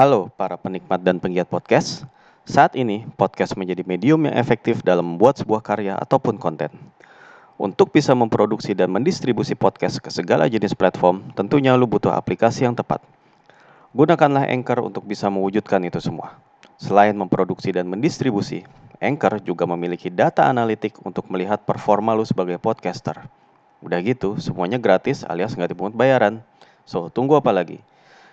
[0.00, 2.08] Halo para penikmat dan penggiat podcast.
[2.48, 6.72] Saat ini, podcast menjadi medium yang efektif dalam membuat sebuah karya ataupun konten.
[7.60, 12.72] Untuk bisa memproduksi dan mendistribusi podcast ke segala jenis platform, tentunya lu butuh aplikasi yang
[12.72, 13.04] tepat.
[13.92, 16.40] Gunakanlah Anchor untuk bisa mewujudkan itu semua.
[16.80, 18.64] Selain memproduksi dan mendistribusi,
[19.04, 23.20] Anchor juga memiliki data analitik untuk melihat performa lu sebagai podcaster.
[23.84, 26.40] Udah gitu, semuanya gratis alias nggak dipungut bayaran.
[26.88, 27.84] So, tunggu apa lagi?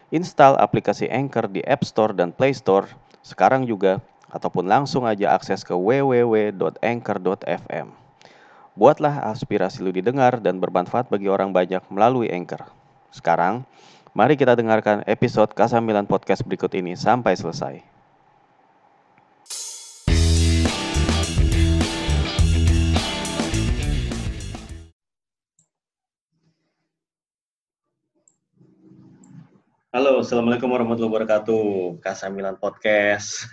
[0.07, 2.87] Install aplikasi Anchor di App Store dan Play Store
[3.27, 3.99] sekarang juga,
[4.31, 6.57] ataupun langsung aja akses ke www.anchor.fm.
[8.77, 12.71] Buatlah aspirasi lu didengar dan bermanfaat bagi orang banyak melalui Anchor.
[13.11, 13.67] Sekarang,
[14.15, 17.96] mari kita dengarkan episode Kasamilan Podcast berikut ini sampai selesai.
[29.97, 31.97] Halo, Assalamualaikum warahmatullahi wabarakatuh.
[32.05, 33.49] Kasamilan Podcast.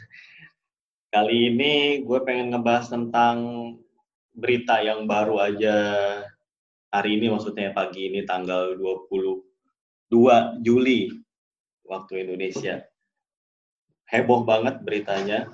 [1.08, 3.36] Kali ini gue pengen ngebahas tentang
[4.36, 5.72] berita yang baru aja
[6.92, 11.16] hari ini, maksudnya pagi ini tanggal 22 Juli
[11.88, 12.84] waktu Indonesia.
[14.12, 15.48] Heboh banget beritanya.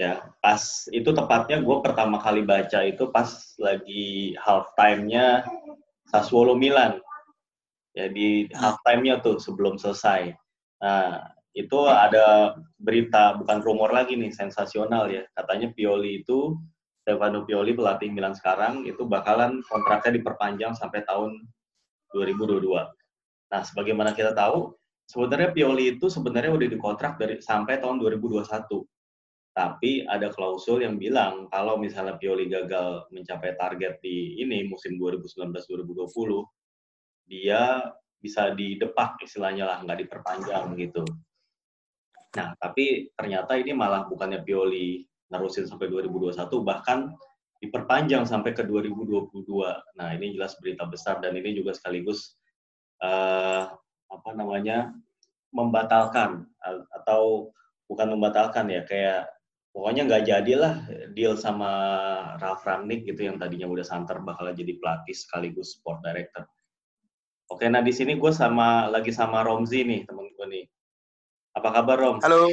[0.00, 5.44] Ya, pas itu tepatnya gue pertama kali baca itu pas lagi half time-nya
[6.08, 7.04] Sassuolo Milan
[7.92, 8.56] ya di hmm.
[8.56, 10.32] half time-nya tuh sebelum selesai.
[10.82, 15.22] Nah, itu ada berita bukan rumor lagi nih sensasional ya.
[15.36, 16.56] Katanya Pioli itu
[17.04, 21.44] Stefano Pioli pelatih Milan sekarang itu bakalan kontraknya diperpanjang sampai tahun
[22.16, 22.62] 2022.
[23.52, 24.72] Nah, sebagaimana kita tahu,
[25.10, 28.48] sebenarnya Pioli itu sebenarnya udah dikontrak dari sampai tahun 2021.
[29.52, 36.08] Tapi ada klausul yang bilang kalau misalnya Pioli gagal mencapai target di ini musim 2019-2020,
[37.32, 37.88] dia
[38.20, 41.02] bisa didepak istilahnya lah, nggak diperpanjang gitu.
[42.36, 45.00] Nah, tapi ternyata ini malah bukannya Pioli
[45.32, 47.16] nerusin sampai 2021, bahkan
[47.64, 49.32] diperpanjang sampai ke 2022.
[49.96, 52.36] Nah, ini jelas berita besar dan ini juga sekaligus
[53.00, 53.72] uh,
[54.12, 54.92] apa namanya
[55.52, 56.44] membatalkan
[57.02, 57.52] atau
[57.88, 59.28] bukan membatalkan ya kayak
[59.72, 60.74] pokoknya nggak jadilah
[61.12, 61.70] deal sama
[62.40, 66.44] Ralf Rangnick gitu yang tadinya udah santer bakal jadi pelatih sekaligus sport director.
[67.52, 70.64] Oke, nah di sini gue sama lagi sama Romzi nih, temen gue nih.
[71.52, 72.16] Apa kabar Rom?
[72.24, 72.48] Halo,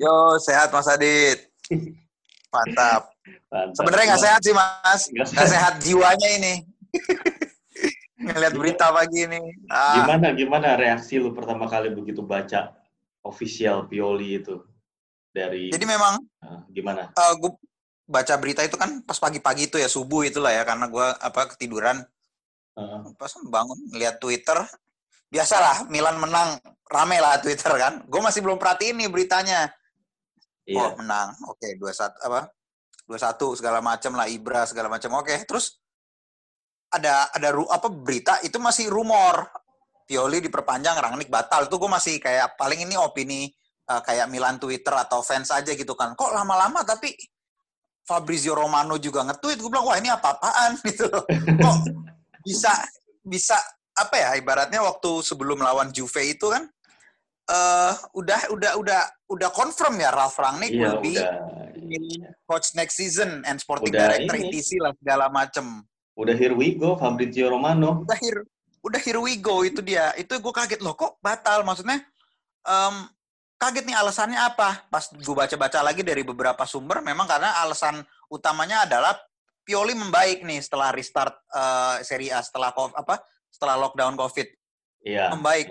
[0.00, 1.52] yo sehat Mas Adit.
[2.56, 3.12] Mantap.
[3.52, 3.76] Mantap.
[3.76, 6.64] Sebenarnya nggak sehat sih Mas, nggak sehat jiwanya ini.
[8.24, 9.44] Ngeliat berita pagi ini.
[9.68, 10.00] Ah.
[10.00, 12.72] Gimana gimana reaksi lu pertama kali begitu baca
[13.20, 14.56] official Pioli itu
[15.36, 15.68] dari?
[15.68, 16.16] Jadi memang.
[16.40, 17.12] Uh, gimana?
[17.12, 17.52] Uh, gue
[18.08, 22.08] baca berita itu kan pas pagi-pagi itu ya subuh itulah ya karena gue apa ketiduran
[22.78, 23.10] Uh.
[23.18, 24.58] Pas bangun lihat Twitter,
[25.30, 26.58] biasalah Milan menang,
[26.90, 28.02] rame lah Twitter kan.
[28.06, 29.70] Gue masih belum perhatiin nih beritanya.
[30.66, 30.78] Iya.
[30.78, 32.50] Oh menang, oke okay, dua satu apa?
[33.06, 35.18] Dua satu segala macam lah Ibra segala macam.
[35.18, 35.38] Oke, okay.
[35.42, 35.80] terus
[36.90, 39.46] ada ada ru, apa berita itu masih rumor
[40.10, 41.70] Pioli diperpanjang, Rangnick batal.
[41.70, 43.46] Itu gue masih kayak paling ini opini
[43.86, 46.18] uh, kayak Milan Twitter atau fans aja gitu kan.
[46.18, 47.14] Kok lama-lama tapi
[48.02, 49.62] Fabrizio Romano juga nge-tweet.
[49.62, 51.06] Gue bilang, wah ini apa-apaan gitu
[51.62, 51.76] Kok
[52.44, 52.72] bisa
[53.24, 53.56] bisa
[53.96, 56.64] apa ya ibaratnya waktu sebelum lawan Juve itu kan
[57.50, 62.30] uh, udah udah udah udah confirm ya Ralf Rangnick iya, will be iya.
[62.46, 64.48] coach next season and sporting udah director ini.
[64.54, 65.84] ETC lah segala macem.
[66.14, 68.06] Udah here we go Fabrizio Romano.
[68.06, 68.42] Udah here
[68.80, 70.14] udah here we go itu dia.
[70.16, 72.00] Itu gue kaget loh kok batal maksudnya
[72.64, 73.06] um,
[73.60, 74.86] kaget nih alasannya apa?
[74.88, 79.18] Pas gue baca-baca lagi dari beberapa sumber memang karena alasan utamanya adalah
[79.64, 83.20] Pioli membaik nih setelah restart uh, Serie A setelah apa
[83.52, 84.48] setelah lockdown COVID.
[85.04, 85.32] Iya.
[85.34, 85.70] Membaik.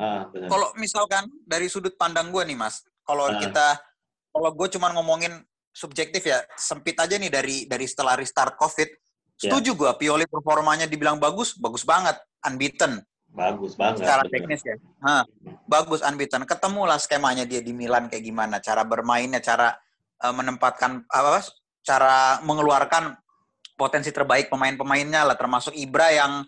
[0.00, 3.36] Uh, kalau misalkan dari sudut pandang gue nih Mas, kalau uh.
[3.36, 3.76] kita
[4.30, 8.88] kalau gue cuma ngomongin subjektif ya sempit aja nih dari dari setelah restart COVID.
[8.88, 9.40] Iya.
[9.40, 13.00] Setuju gue Pioli performanya dibilang bagus, bagus banget, unbeaten.
[13.30, 14.02] Bagus banget.
[14.02, 14.76] Secara teknis ya.
[15.06, 15.22] Hah,
[15.64, 16.42] bagus unbeaten.
[16.44, 19.70] Ketemulah skemanya dia di Milan kayak gimana, cara bermainnya, cara
[20.20, 21.40] uh, menempatkan apa
[21.80, 23.16] cara mengeluarkan
[23.74, 26.44] potensi terbaik pemain-pemainnya lah termasuk Ibra yang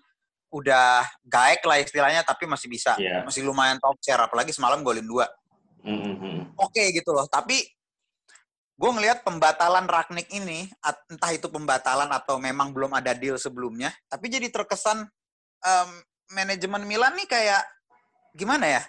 [0.52, 3.25] udah gaek lah istilahnya tapi masih bisa yeah.
[3.25, 5.25] masih lumayan top share apalagi semalam golin dua
[5.81, 6.61] mm-hmm.
[6.61, 7.64] oke okay, gitu loh tapi
[8.76, 10.69] gue ngelihat pembatalan Ragnik ini
[11.08, 15.08] entah itu pembatalan atau memang belum ada deal sebelumnya tapi jadi terkesan
[15.64, 15.90] um,
[16.37, 17.62] manajemen Milan nih kayak
[18.37, 18.82] gimana ya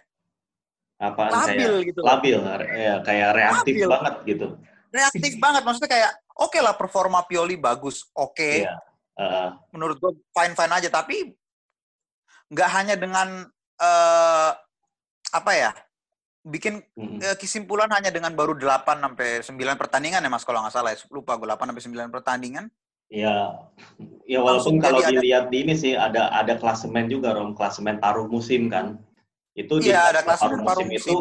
[0.99, 2.37] Apaan labil kayak, gitu labil
[2.75, 3.87] ya kayak reaktif labil.
[3.91, 4.47] banget gitu
[4.93, 8.33] reaktif banget maksudnya kayak oke okay lah performa Pioli bagus, oke.
[8.33, 8.65] Okay.
[8.65, 8.73] Iya.
[8.73, 8.79] Yeah.
[9.13, 11.37] Uh, Menurut gue fine fine aja, tapi
[12.49, 13.45] nggak hanya dengan
[13.81, 14.51] uh,
[15.33, 15.71] apa ya
[16.43, 17.39] bikin hmm.
[17.39, 20.99] kesimpulan hanya dengan baru 8 sampai 9 pertandingan ya Mas kalau nggak salah ya.
[21.07, 22.65] Lupa gue 8 sampai 9 pertandingan.
[23.13, 23.53] Ya,
[24.25, 28.73] ya walaupun kalau dilihat di ini sih ada ada klasemen juga Rom, klasemen paruh musim
[28.73, 28.97] kan.
[29.53, 31.17] Itu di ya, ada klasemen paruh musim, musim itu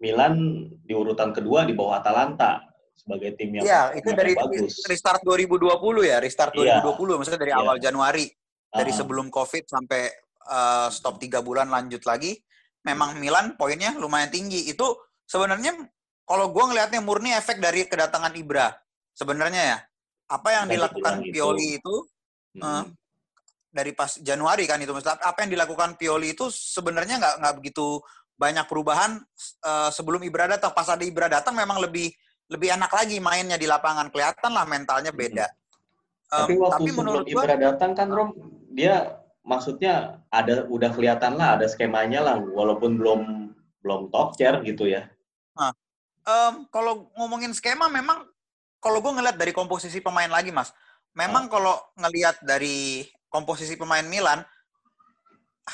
[0.00, 2.69] Milan di urutan kedua di bawah Atalanta
[3.00, 4.84] sebagai tim yang Iya, itu dari bagus.
[4.84, 7.16] restart 2020 ya, restart 2020 ya.
[7.16, 7.58] maksudnya dari ya.
[7.58, 8.26] awal Januari.
[8.70, 8.98] Dari uh -huh.
[9.02, 10.06] sebelum Covid sampai
[10.46, 12.38] uh, stop tiga bulan lanjut lagi
[12.86, 14.68] memang Milan poinnya lumayan tinggi.
[14.70, 15.76] Itu sebenarnya
[16.24, 18.72] kalau gue ngelihatnya murni efek dari kedatangan Ibra.
[19.10, 19.78] Sebenarnya ya,
[20.30, 21.94] apa yang dari dilakukan Pioli itu, itu
[22.56, 22.62] hmm.
[22.62, 22.84] uh,
[23.70, 28.00] dari pas Januari kan itu, apa yang dilakukan Pioli itu sebenarnya nggak nggak begitu
[28.40, 29.20] banyak perubahan
[29.66, 30.72] uh, sebelum Ibra datang.
[30.72, 32.14] Pas ada Ibra datang memang lebih
[32.50, 34.10] lebih enak lagi mainnya di lapangan.
[34.10, 35.46] Kelihatan lah mentalnya beda.
[36.30, 38.30] Um, tapi waktu tapi menurut Ibra gua, datang kan Rom,
[38.74, 43.20] dia maksudnya ada udah kelihatan lah ada skemanya lah walaupun belum
[43.82, 45.08] belum top chair gitu ya.
[45.56, 45.72] Nah,
[46.26, 48.28] um, kalau ngomongin skema memang
[48.80, 50.72] kalau gue ngeliat dari komposisi pemain lagi mas,
[51.12, 51.50] memang nah.
[51.52, 54.44] kalau ngelihat dari komposisi pemain Milan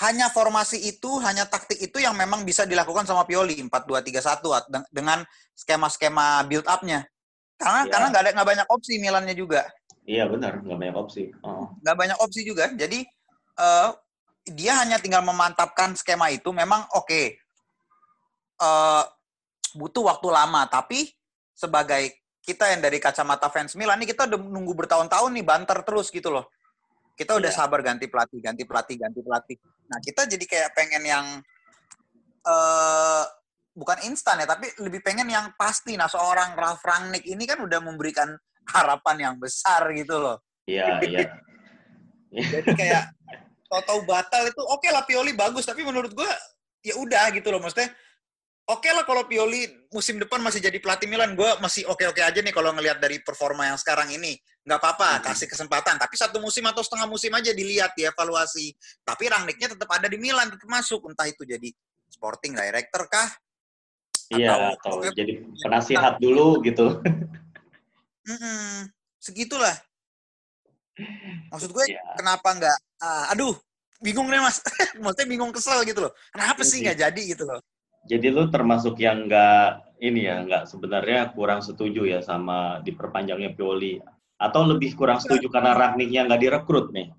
[0.04, 5.24] hanya formasi itu, hanya taktik itu yang memang bisa dilakukan sama Pioli 4-2-3-1 dengan
[5.56, 7.08] skema-skema build up-nya.
[7.56, 7.90] Karena ya.
[7.90, 9.64] karena nggak ada nggak banyak opsi Milannya juga.
[10.04, 11.32] Iya benar, nggak banyak opsi.
[11.40, 11.72] Oh.
[11.80, 12.68] Nggak banyak opsi juga.
[12.76, 13.08] Jadi
[13.56, 13.96] uh,
[14.46, 16.52] dia hanya tinggal memantapkan skema itu.
[16.52, 17.24] Memang oke, okay,
[18.60, 19.04] uh, eh,
[19.74, 20.68] butuh waktu lama.
[20.68, 21.08] Tapi
[21.56, 22.12] sebagai
[22.44, 26.30] kita yang dari kacamata fans Milan ini kita udah nunggu bertahun-tahun nih banter terus gitu
[26.30, 26.46] loh.
[27.16, 27.56] Kita udah yeah.
[27.56, 29.56] sabar ganti pelatih, ganti pelatih, ganti pelatih.
[29.88, 31.26] Nah kita jadi kayak pengen yang
[32.44, 33.24] uh,
[33.72, 35.96] bukan instan ya, tapi lebih pengen yang pasti.
[35.96, 38.36] Nah seorang Ralf Rangnick ini kan udah memberikan
[38.68, 40.44] harapan yang besar gitu loh.
[40.68, 41.24] Iya, iya.
[42.36, 43.16] Jadi kayak
[43.70, 46.30] tahu-tahu batal itu oke okay lah Pioli bagus tapi menurut gue
[46.86, 47.90] ya udah gitu loh maksudnya
[48.66, 52.38] oke okay lah kalau Pioli musim depan masih jadi pelatih Milan gue masih oke-oke aja
[52.42, 54.36] nih kalau ngelihat dari performa yang sekarang ini
[54.66, 55.22] nggak apa-apa hmm.
[55.30, 58.74] kasih kesempatan tapi satu musim atau setengah musim aja dilihat dievaluasi
[59.06, 61.70] tapi Rangnicknya tetap ada di Milan tetap masuk entah itu jadi
[62.10, 63.30] sporting director kah
[64.34, 66.98] iya atau, atau jadi penasihat dulu gitu
[68.30, 68.90] mm -mm,
[69.22, 69.74] segitulah
[71.52, 72.16] Maksud gue yeah.
[72.16, 72.78] kenapa nggak?
[73.00, 73.54] Uh, aduh,
[74.00, 74.60] bingung nih mas.
[75.02, 76.12] Maksudnya bingung kesel gitu loh.
[76.32, 77.60] Kenapa sih nggak jadi gitu loh?
[78.06, 83.98] Jadi lu termasuk yang nggak ini ya, nggak sebenarnya kurang setuju ya sama diperpanjangnya Pioli,
[84.36, 87.10] atau lebih kurang setuju karena Rangnicknya nggak direkrut nih?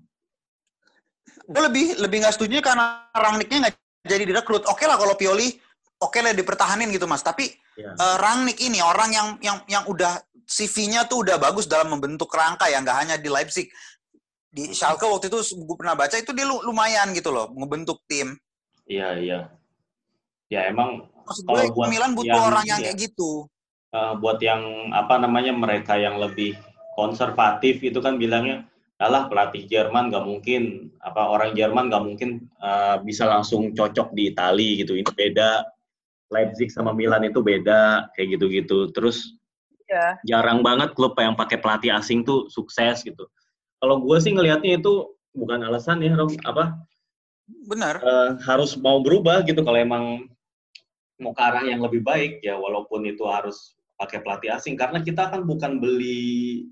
[1.48, 3.74] Gue lebih lebih nggak setuju karena Rangnicknya nggak
[4.06, 4.64] jadi direkrut.
[4.70, 5.52] Oke lah kalau Pioli,
[6.00, 7.20] oke lah dipertahanin gitu mas.
[7.20, 7.92] Tapi yeah.
[7.92, 8.00] Iya.
[8.00, 12.70] uh, Rangnick ini orang yang yang yang udah CV-nya tuh udah bagus dalam membentuk rangka
[12.70, 13.68] ya, nggak hanya di Leipzig.
[14.48, 18.32] Di Schalke waktu itu gue pernah baca itu dia lumayan gitu loh, membentuk tim.
[18.88, 19.40] Iya, iya.
[20.48, 23.44] Ya emang Maksud gue, buat Milan butuh yang, orang yang ya, kayak gitu.
[23.92, 26.56] Uh, buat yang apa namanya mereka yang lebih
[26.96, 28.64] konservatif itu kan bilangnya
[28.98, 34.34] adalah pelatih Jerman nggak mungkin apa orang Jerman nggak mungkin uh, bisa langsung cocok di
[34.34, 35.62] Itali gitu ini beda
[36.34, 39.38] Leipzig sama Milan itu beda kayak gitu-gitu terus
[39.88, 40.14] yeah.
[40.28, 43.24] jarang banget klub yang pakai pelatih asing tuh sukses gitu.
[43.78, 46.76] Kalau gue sih ngelihatnya itu bukan alasan ya, Rom, apa?
[47.70, 48.02] Benar.
[48.02, 50.28] Uh, harus mau berubah gitu kalau emang
[51.18, 55.26] mau ke arah yang lebih baik ya, walaupun itu harus pakai pelatih asing karena kita
[55.26, 56.62] kan bukan beli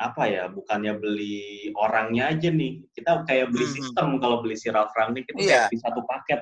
[0.00, 2.82] apa ya, bukannya beli orangnya aja nih.
[2.96, 3.76] Kita kayak beli hmm.
[3.76, 5.68] sistem kalau beli si Ralf Rangnick itu yeah.
[5.68, 6.40] kayak di satu paket.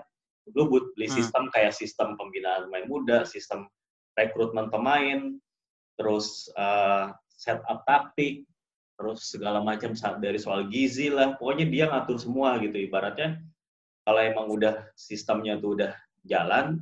[0.57, 1.15] Lu beli hmm.
[1.15, 3.69] sistem kayak sistem pembinaan pemain muda, sistem
[4.17, 5.37] rekrutmen pemain,
[6.01, 8.49] terus uh, setup taktik,
[8.97, 13.41] terus segala macam dari soal gizi lah, pokoknya dia ngatur semua gitu ibaratnya.
[14.05, 15.93] Kalau emang udah sistemnya tuh udah
[16.25, 16.81] jalan,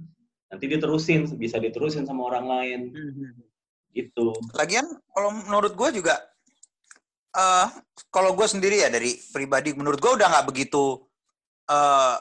[0.49, 2.81] nanti diterusin, bisa diterusin sama orang lain.
[2.93, 3.31] Mm-hmm.
[3.93, 4.27] Gitu.
[4.57, 6.17] Lagian kalau menurut gue juga,
[7.37, 7.69] uh,
[8.09, 11.09] kalau gue sendiri ya dari pribadi, menurut gue udah nggak begitu
[11.69, 12.17] uh,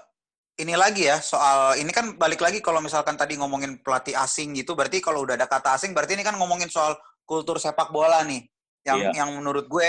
[0.58, 4.74] ini lagi ya soal ini kan balik lagi kalau misalkan tadi ngomongin pelatih asing gitu
[4.74, 8.42] berarti kalau udah ada kata asing berarti ini kan ngomongin soal kultur sepak bola nih
[8.82, 9.24] yang iya.
[9.24, 9.88] yang menurut gue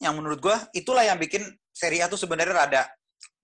[0.00, 2.82] yang menurut gue itulah yang bikin Serie A tuh sebenarnya rada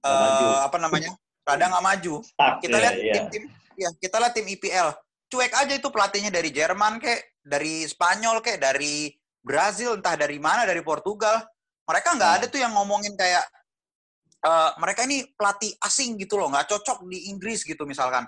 [0.06, 1.12] uh, apa namanya
[1.45, 3.12] rada nggak maju Start, kita iya, lihat iya.
[3.21, 3.45] tim-tim
[3.76, 4.88] ya kita lihat tim IPL
[5.28, 9.12] cuek aja itu pelatihnya dari Jerman kek dari Spanyol kek dari
[9.45, 11.45] Brazil entah dari mana dari Portugal
[11.87, 12.38] mereka nggak nah.
[12.42, 13.47] ada tuh yang ngomongin kayak
[14.47, 18.26] uh, mereka ini pelatih asing gitu loh, nggak cocok di Inggris gitu misalkan.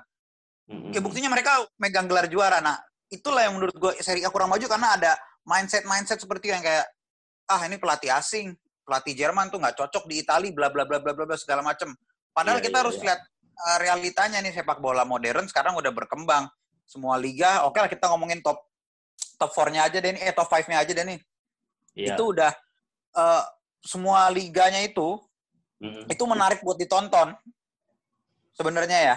[0.69, 0.93] Mm-hmm.
[0.95, 2.62] Ya buktinya mereka megang gelar juara.
[2.62, 2.76] Nah,
[3.09, 5.12] itulah yang menurut gue seri A kurang maju karena ada
[5.49, 6.87] mindset-mindset seperti yang kayak
[7.49, 8.52] ah ini pelatih asing,
[8.85, 11.88] pelatih Jerman tuh nggak cocok di Italia, bla bla bla bla bla bla segala macem.
[12.31, 13.05] Padahal yeah, kita yeah, harus yeah.
[13.09, 13.21] lihat
[13.59, 16.47] uh, realitanya nih sepak bola modern sekarang udah berkembang.
[16.88, 17.69] semua liga.
[17.69, 18.65] Oke lah kita ngomongin top
[19.37, 21.21] top 4-nya aja deh nih, eh top 5-nya aja deh nih.
[21.93, 22.17] Yeah.
[22.17, 22.49] Itu udah
[23.12, 23.45] uh,
[23.85, 25.21] semua liganya itu
[25.85, 26.09] mm-hmm.
[26.09, 27.37] itu menarik buat ditonton.
[28.57, 29.17] Sebenarnya ya.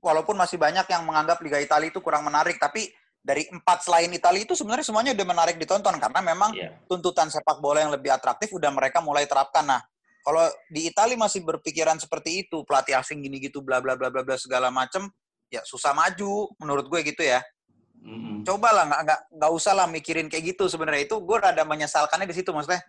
[0.00, 2.90] Walaupun masih banyak yang menganggap Liga Italia itu kurang menarik, tapi
[3.22, 6.74] dari empat selain Italia itu sebenarnya semuanya udah menarik ditonton karena memang yeah.
[6.90, 9.62] tuntutan sepak bola yang lebih atraktif udah mereka mulai terapkan.
[9.62, 9.78] Nah,
[10.22, 14.22] kalau di Italia masih berpikiran seperti itu, pelatih asing gini gitu bla bla bla bla
[14.22, 15.10] bla segala macem,
[15.50, 17.42] ya susah maju menurut gue gitu ya.
[18.02, 18.42] Mm-hmm.
[18.46, 22.26] Coba lah nggak nggak nggak usah lah mikirin kayak gitu sebenarnya itu gue rada menyesalkannya
[22.26, 22.82] di situ maksudnya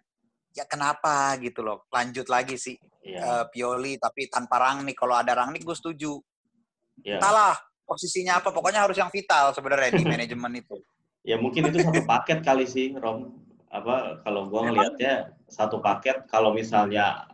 [0.53, 3.19] ya kenapa gitu loh lanjut lagi sih yeah.
[3.19, 3.21] Iya.
[3.25, 6.21] uh, Pioli tapi tanpa Rangnick kalau ada Rangnick gue setuju
[7.01, 7.17] yeah.
[7.17, 10.77] entahlah posisinya apa pokoknya harus yang vital sebenarnya di manajemen itu
[11.25, 13.42] ya mungkin itu satu paket kali sih Rom
[13.73, 17.25] apa kalau gue ngelihatnya satu paket kalau misalnya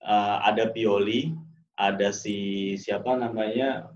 [0.00, 1.36] uh, ada Pioli
[1.76, 3.86] ada si siapa namanya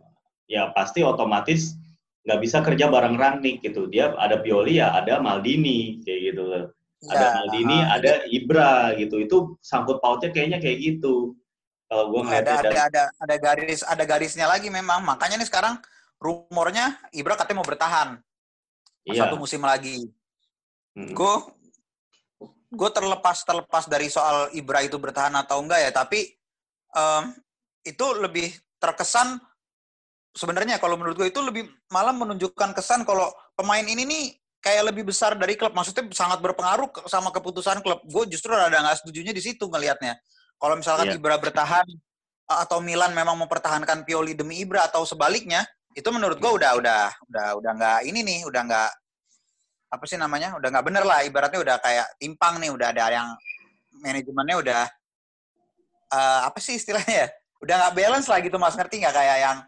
[0.46, 1.80] ya pasti otomatis
[2.22, 3.90] nggak bisa kerja bareng Rangnick gitu.
[3.90, 6.42] Dia ada Pioli ya, ada Maldini kayak gitu.
[6.54, 6.62] Ya,
[7.10, 9.18] ada Maldini, uh, ada Ibra gitu.
[9.18, 11.34] Itu sangkut pautnya kayaknya kayak gitu.
[11.90, 15.02] Kalau gua ngeliat ada, ada ada ada garis ada garisnya lagi memang.
[15.02, 15.82] Makanya nih sekarang
[16.22, 18.22] rumornya Ibra katanya mau bertahan
[19.02, 19.26] iya.
[19.26, 20.06] satu musim lagi.
[20.94, 21.10] Hmm.
[21.10, 21.34] Gue
[22.72, 26.32] gue terlepas terlepas dari soal Ibra itu bertahan atau enggak ya, tapi
[26.96, 27.36] um,
[27.84, 28.48] itu lebih
[28.80, 29.36] terkesan
[30.32, 34.24] sebenarnya kalau menurut gue itu lebih malah menunjukkan kesan kalau pemain ini nih
[34.64, 35.76] kayak lebih besar dari klub.
[35.76, 38.00] Maksudnya sangat berpengaruh sama keputusan klub.
[38.08, 40.16] Gue justru ada nggak setujunya di situ ngelihatnya.
[40.56, 41.18] Kalau misalkan yeah.
[41.18, 41.84] Ibra bertahan
[42.46, 47.46] atau Milan memang mempertahankan Pioli demi Ibra atau sebaliknya, itu menurut gue udah udah udah
[47.58, 48.90] udah nggak ini nih, udah nggak
[49.92, 51.20] apa sih namanya, udah nggak bener lah.
[51.20, 53.28] Ibaratnya udah kayak timpang nih, udah ada yang
[54.00, 54.82] manajemennya udah
[56.16, 57.28] uh, apa sih istilahnya ya?
[57.60, 59.58] Udah nggak balance lah gitu mas, ngerti nggak kayak yang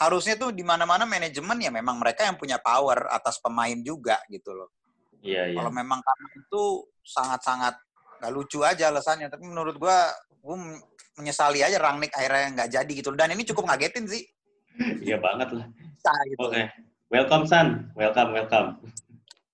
[0.00, 4.56] harusnya tuh di mana-mana manajemen ya memang mereka yang punya power atas pemain juga gitu
[4.56, 4.72] loh.
[5.22, 5.58] Iya, iya.
[5.60, 6.62] Kalau memang karena itu
[7.06, 7.78] sangat-sangat
[8.18, 9.30] nggak lucu aja alasannya.
[9.30, 10.10] Tapi menurut gua,
[10.42, 10.56] gua
[11.20, 13.14] menyesali aja Rangnick akhirnya nggak jadi gitu.
[13.14, 14.26] Dan ini cukup ngagetin sih.
[15.04, 15.66] Iya banget lah.
[16.02, 16.40] Nah, gitu.
[16.40, 16.50] Oke.
[16.50, 16.64] Okay.
[17.12, 17.92] Welcome San.
[17.94, 18.80] Welcome, welcome.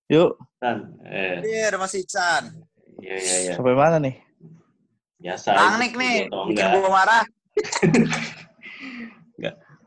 [0.09, 0.41] Yuk.
[0.57, 0.97] San.
[1.05, 1.45] Eh.
[1.45, 2.49] Iya, ada masih San.
[3.05, 3.53] Iya, iya, iya.
[3.61, 4.17] Sampai mana nih?
[5.21, 5.53] Biasa.
[5.53, 7.25] Rangnick nih, bikin gua marah.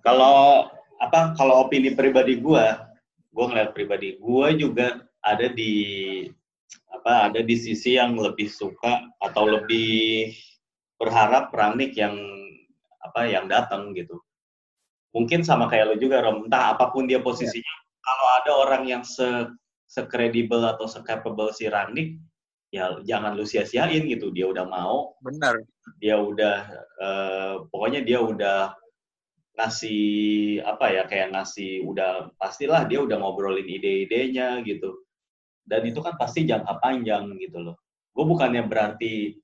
[0.05, 0.69] Kalau
[1.01, 1.33] apa?
[1.37, 2.65] Kalau opini pribadi gue,
[3.33, 5.73] gue ngeliat pribadi gue juga ada di
[6.89, 7.29] apa?
[7.29, 10.33] Ada di sisi yang lebih suka atau lebih
[10.97, 12.17] berharap Rangnick yang
[13.01, 13.25] apa?
[13.25, 14.17] Yang datang gitu.
[15.13, 16.49] Mungkin sama kayak lo juga, Rom.
[16.49, 17.61] Entah apa pun dia posisinya.
[17.61, 17.79] Yeah.
[18.01, 19.45] Kalau ada orang yang se
[19.91, 22.15] sekredibel atau secapable si Rangnick,
[22.71, 24.31] ya jangan lu sia-siain gitu.
[24.31, 25.19] Dia udah mau.
[25.19, 25.59] Benar.
[25.99, 26.55] Dia udah,
[27.03, 28.71] uh, pokoknya dia udah
[29.59, 35.03] ngasih apa ya kayak ngasih udah pastilah dia udah ngobrolin ide-idenya gitu
[35.67, 37.75] dan itu kan pasti jangka panjang gitu loh
[38.15, 39.35] gue bukannya berarti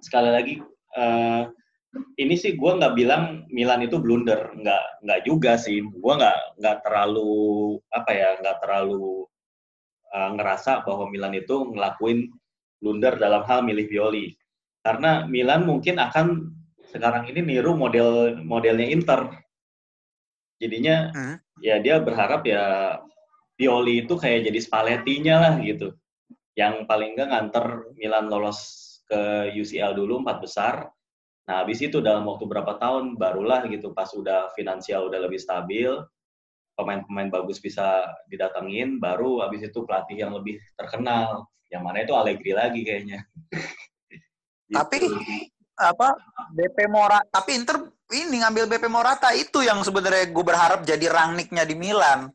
[0.00, 0.54] sekali lagi
[0.96, 1.50] uh,
[2.16, 6.76] ini sih gue nggak bilang Milan itu blunder nggak nggak juga sih gue nggak nggak
[6.86, 9.26] terlalu apa ya nggak terlalu
[10.14, 12.30] uh, ngerasa bahwa Milan itu ngelakuin
[12.80, 14.34] blunder dalam hal milih Violi
[14.80, 16.56] karena Milan mungkin akan
[16.90, 19.30] sekarang ini niru model modelnya Inter.
[20.60, 21.36] Jadinya hmm.
[21.60, 22.96] ya dia berharap ya
[23.56, 25.92] Pioli itu kayak jadi Spalletti-nya lah gitu.
[26.56, 28.58] Yang paling enggak nganter Milan lolos
[29.04, 30.74] ke UCL dulu empat besar.
[31.48, 35.90] Nah, habis itu dalam waktu berapa tahun barulah gitu pas udah finansial udah lebih stabil,
[36.80, 41.44] pemain-pemain bagus bisa didatengin, baru habis itu pelatih yang lebih terkenal.
[41.68, 43.20] Yang mana itu Allegri lagi kayaknya.
[44.76, 44.98] Tapi
[45.80, 46.12] apa
[46.52, 51.62] BP Mora tapi Inter ini ngambil BP Morata itu yang sebenarnya gue berharap jadi rangniknya
[51.62, 52.30] di Milan.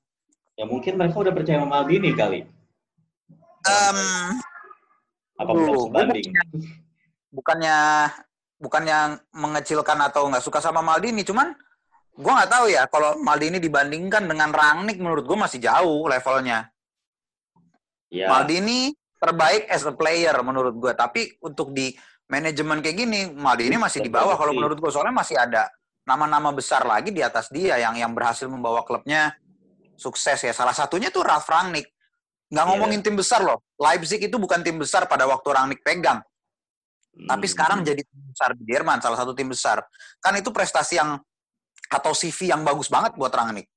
[0.56, 2.48] Ya mungkin mereka udah percaya sama Maldini kali.
[3.68, 4.00] Um,
[5.36, 6.32] apa belum sebanding?
[7.36, 7.78] Bukannya,
[8.64, 11.52] bukannya mengecilkan atau nggak suka sama Maldini, cuman
[12.16, 16.72] gue nggak tahu ya kalau Maldini dibandingkan dengan Rangnick menurut gue masih jauh levelnya.
[18.08, 18.32] Ya.
[18.32, 21.92] Maldini terbaik as a player menurut gue, tapi untuk di
[22.32, 25.68] manajemen kayak gini, Maldini masih di bawah kalau menurut gue soalnya masih ada
[26.08, 29.36] nama-nama besar lagi di atas dia yang yang berhasil membawa klubnya
[30.00, 30.54] sukses ya.
[30.56, 31.92] Salah satunya tuh Ralf Rangnick.
[32.48, 32.72] Nggak iya.
[32.72, 33.06] ngomongin yeah.
[33.12, 33.60] tim besar loh.
[33.76, 36.22] Leipzig itu bukan tim besar pada waktu Rangnick pegang.
[36.22, 37.28] Hmm.
[37.28, 39.82] Tapi sekarang jadi tim besar di Jerman, salah satu tim besar.
[40.24, 41.20] Kan itu prestasi yang
[41.92, 43.70] atau CV yang bagus banget buat Rangnick.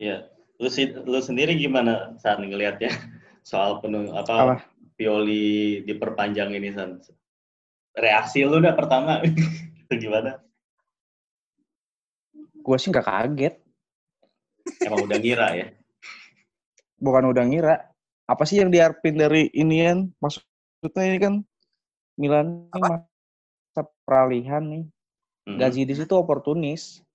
[0.00, 0.28] Iya.
[0.56, 0.68] Lu,
[1.04, 2.88] lu sendiri gimana saat ngelihatnya
[3.50, 4.56] soal penuh apa, apa?
[4.96, 6.96] Pioli diperpanjang ini San?
[7.96, 9.24] reaksi lu udah pertama
[10.02, 10.38] gimana?
[12.60, 13.54] Gue sih nggak kaget.
[14.84, 15.66] Emang udah ngira ya?
[17.00, 17.76] Bukan udah ngira.
[18.26, 20.10] Apa sih yang diharapin dari inian?
[20.18, 21.34] Maksudnya ini kan
[22.18, 24.84] Milan ini masa peralihan nih.
[25.46, 25.58] Hmm.
[25.62, 27.05] Gaji di situ oportunis.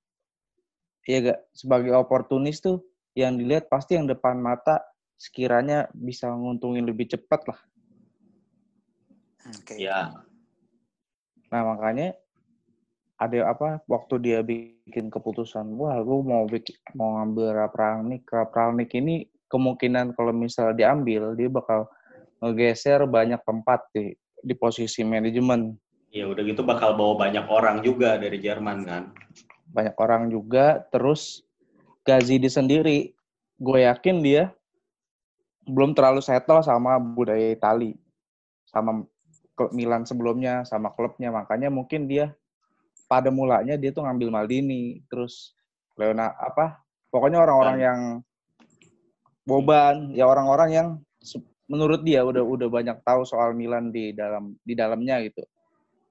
[1.12, 1.40] Iya gak?
[1.52, 2.80] Sebagai oportunis tuh
[3.20, 4.80] yang dilihat pasti yang depan mata
[5.20, 7.60] sekiranya bisa nguntungin lebih cepat lah.
[9.52, 9.76] Oke.
[9.76, 9.92] Okay.
[9.92, 10.24] Ya.
[11.52, 12.16] Nah makanya
[13.20, 19.30] ada apa waktu dia bikin keputusan wah gue mau bikin mau ngambil Rapralnik Rapralnik ini
[19.46, 21.86] kemungkinan kalau misalnya diambil dia bakal
[22.42, 25.78] ngegeser banyak tempat di di posisi manajemen
[26.10, 29.04] ya udah gitu bakal bawa banyak orang juga dari Jerman kan
[29.72, 31.44] banyak orang juga terus
[32.02, 33.14] Gazi di sendiri
[33.62, 34.50] gue yakin dia
[35.70, 37.94] belum terlalu settle sama budaya Itali
[38.66, 39.06] sama
[39.70, 42.34] Milan sebelumnya sama klubnya makanya mungkin dia
[43.12, 45.52] pada mulanya dia tuh ngambil Maldini, terus
[46.00, 46.80] Leona apa?
[47.12, 48.00] Pokoknya orang-orang yang
[49.44, 50.88] Boban, ya orang-orang yang
[51.68, 55.44] menurut dia udah udah banyak tahu soal Milan di dalam di dalamnya gitu.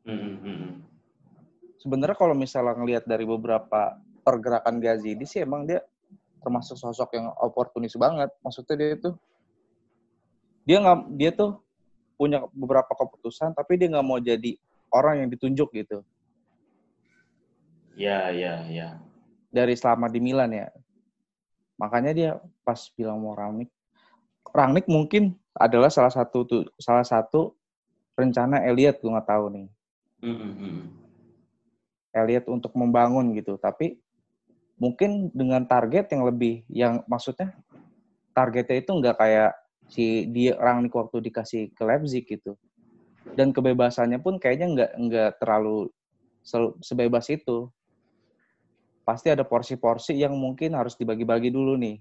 [0.05, 0.90] Mm-hmm.
[1.81, 5.81] Sebenarnya kalau misalnya ngelihat dari beberapa pergerakan Gazidi sih emang dia
[6.45, 8.29] termasuk sosok yang oportunis banget.
[8.45, 9.11] Maksudnya dia itu
[10.69, 11.57] dia nggak dia tuh
[12.21, 14.61] punya beberapa keputusan tapi dia nggak mau jadi
[14.93, 16.05] orang yang ditunjuk gitu.
[17.97, 19.01] Ya, ya, ya.
[19.49, 20.69] Dari selama di Milan ya.
[21.81, 23.73] Makanya dia pas bilang mau Rangnick,
[24.53, 27.57] Rangnick mungkin adalah salah satu tuh, salah satu
[28.21, 29.69] rencana Elliot gue nggak tahu nih.
[30.21, 31.00] Mm-hmm.
[32.11, 33.99] Elliot untuk membangun gitu, tapi
[34.81, 37.53] mungkin dengan target yang lebih, yang maksudnya
[38.33, 39.53] targetnya itu nggak kayak
[39.91, 42.55] si dia Rangnick waktu dikasih ke Leipzig gitu.
[43.37, 45.93] Dan kebebasannya pun kayaknya nggak nggak terlalu
[46.81, 47.69] sebebas itu
[49.05, 51.99] pasti ada porsi-porsi yang mungkin harus dibagi-bagi dulu nih.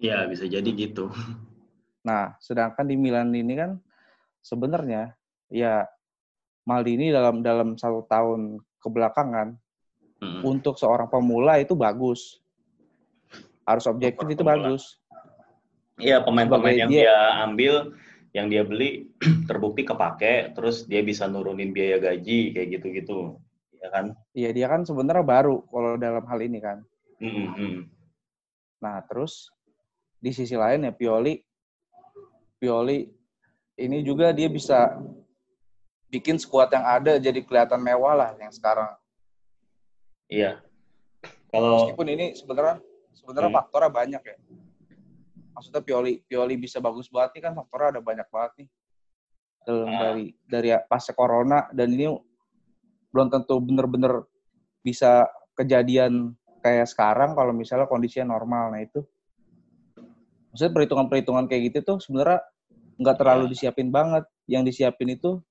[0.00, 1.12] Iya, bisa jadi gitu.
[2.02, 3.76] Nah, sedangkan di Milan ini kan
[4.40, 5.14] sebenarnya
[5.52, 5.84] ya
[6.70, 9.58] Maldini dalam dalam satu tahun kebelakangan
[10.22, 10.46] hmm.
[10.46, 12.38] untuk seorang pemula itu bagus.
[13.66, 15.02] Harus objektif itu bagus.
[15.98, 17.74] Iya, pemain-pemain yang dia, dia ambil,
[18.30, 19.10] yang dia beli
[19.50, 23.36] terbukti kepake, terus dia bisa nurunin biaya gaji kayak gitu-gitu
[23.80, 24.06] ya kan?
[24.36, 26.78] Iya dia kan sebenarnya baru kalau dalam hal ini kan.
[27.20, 27.74] Mm-hmm.
[28.84, 29.48] Nah terus
[30.20, 31.40] di sisi lain ya Pioli,
[32.60, 33.08] Pioli
[33.80, 35.00] ini juga dia bisa
[36.10, 38.90] bikin skuad yang ada jadi kelihatan mewah lah yang sekarang.
[40.26, 40.58] Iya.
[41.50, 42.82] Kalau meskipun ini sebenarnya
[43.14, 43.58] sebenarnya hmm.
[43.58, 44.36] faktornya banyak ya.
[45.54, 48.68] Maksudnya Pioli Pioli bisa bagus banget nih kan faktornya ada banyak banget nih.
[49.60, 49.98] Dalam nah.
[50.02, 52.10] dari dari pasca corona dan ini
[53.10, 54.26] belum tentu bener-bener
[54.80, 55.26] bisa
[55.58, 58.72] kejadian kayak sekarang kalau misalnya kondisinya normal.
[58.72, 59.02] Nah itu,
[60.54, 62.40] maksudnya perhitungan-perhitungan kayak gitu tuh sebenarnya
[63.00, 63.52] nggak terlalu iya.
[63.52, 64.24] disiapin banget.
[64.46, 65.42] Yang disiapin itu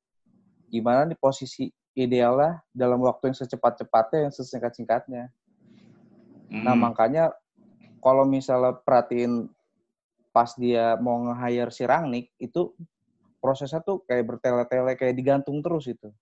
[0.70, 5.34] gimana nih posisi idealnya dalam waktu yang secepat-cepatnya, yang sesingkat-singkatnya.
[6.50, 6.64] Hmm.
[6.64, 7.34] Nah makanya
[8.00, 9.52] kalau misalnya perhatiin
[10.30, 12.72] pas dia mau nge-hire si Rangnick, itu
[13.44, 16.14] prosesnya tuh kayak bertele-tele, kayak digantung terus itu.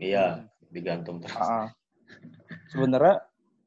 [0.00, 1.36] Iya digantung terus.
[1.36, 1.68] Uh,
[2.72, 3.20] sebenarnya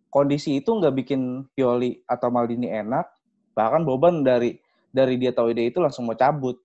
[0.10, 3.06] kondisi itu nggak bikin Pioli atau Maldini enak,
[3.54, 4.58] bahkan Boban dari
[4.90, 6.65] dari dia tahu ide itu langsung mau cabut.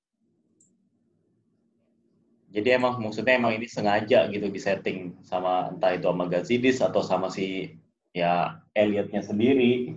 [2.50, 7.30] Jadi emang maksudnya emang ini sengaja gitu disetting sama entah itu sama Gazidis atau sama
[7.30, 7.78] si
[8.10, 9.94] ya Elliotnya sendiri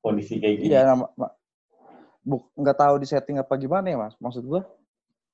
[0.00, 0.72] kondisi kayak gini.
[0.72, 0.96] Iya,
[2.56, 4.16] nggak tahu disetting apa gimana ya mas.
[4.16, 4.64] Maksud gua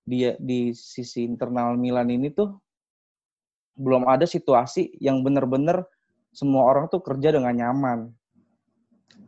[0.03, 2.59] dia di sisi internal Milan ini tuh
[3.79, 5.87] belum ada situasi yang benar-benar
[6.35, 8.11] semua orang tuh kerja dengan nyaman.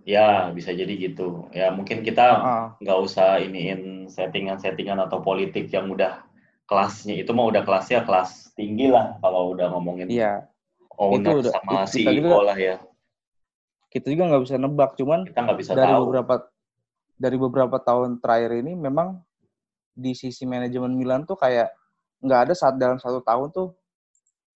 [0.09, 1.53] Ya, bisa jadi gitu.
[1.53, 2.41] Ya, mungkin kita
[2.81, 3.09] nggak uh -uh.
[3.09, 6.28] usah iniin settingan-settingan atau politik yang udah
[6.69, 7.15] kelasnya.
[7.25, 10.45] Itu mah udah kelasnya kelas tinggi lah kalau udah ngomongin iya.
[11.01, 12.77] owner itu udah, sama itu, CEO juga, lah ya.
[13.89, 16.03] Kita juga nggak bisa nebak, cuman kita nggak bisa dari tahu.
[16.05, 16.35] beberapa
[17.19, 19.19] dari beberapa tahun terakhir ini memang
[19.97, 21.73] di sisi manajemen Milan tuh kayak
[22.23, 23.75] nggak ada saat dalam satu tahun tuh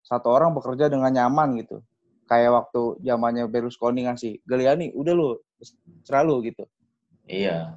[0.04, 1.80] satu orang bekerja dengan nyaman gitu.
[2.26, 5.34] Kayak waktu zamannya Berlusconi ngasih, Galiani, udah lu,
[6.06, 6.62] selalu gitu.
[7.26, 7.74] Iya.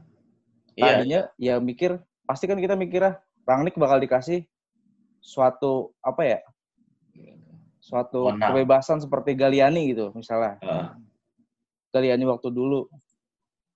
[0.78, 0.84] iya.
[0.86, 1.58] Tadinya iya.
[1.58, 1.98] ya mikir,
[2.30, 4.47] pasti kan kita mikirnya Rangnick bakal dikasih
[5.19, 6.39] suatu apa ya?
[7.84, 10.60] Suatu kebebasan seperti Galiani gitu, misalnya.
[10.63, 10.95] Uh.
[11.91, 12.88] Galiani waktu dulu.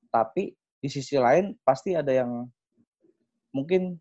[0.08, 2.48] Tapi di sisi lain pasti ada yang
[3.52, 4.00] mungkin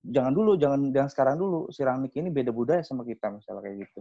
[0.00, 1.68] jangan dulu, jangan jangan sekarang dulu.
[1.68, 4.00] Si Rangnick ini beda budaya sama kita misalnya kayak gitu.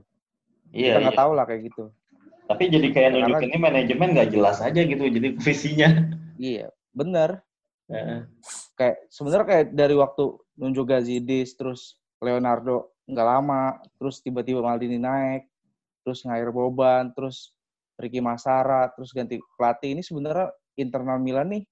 [0.71, 0.95] Iya.
[0.95, 1.21] Kita nggak iya.
[1.23, 1.83] tahu lah kayak gitu.
[2.47, 5.89] Tapi jadi kayak nunjukin ini manajemen nggak jelas aja gitu, jadi visinya.
[6.39, 7.43] Iya, bener.
[8.77, 10.23] Kayak sebenarnya kayak dari waktu
[10.59, 15.47] nunjuk Gazidis terus Leonardo nggak lama, terus tiba-tiba Maldini naik,
[16.03, 17.55] terus ngair Boban, terus
[17.95, 19.95] Ricky Masara, terus ganti pelatih.
[19.95, 21.63] Ini sebenarnya internal Milan nih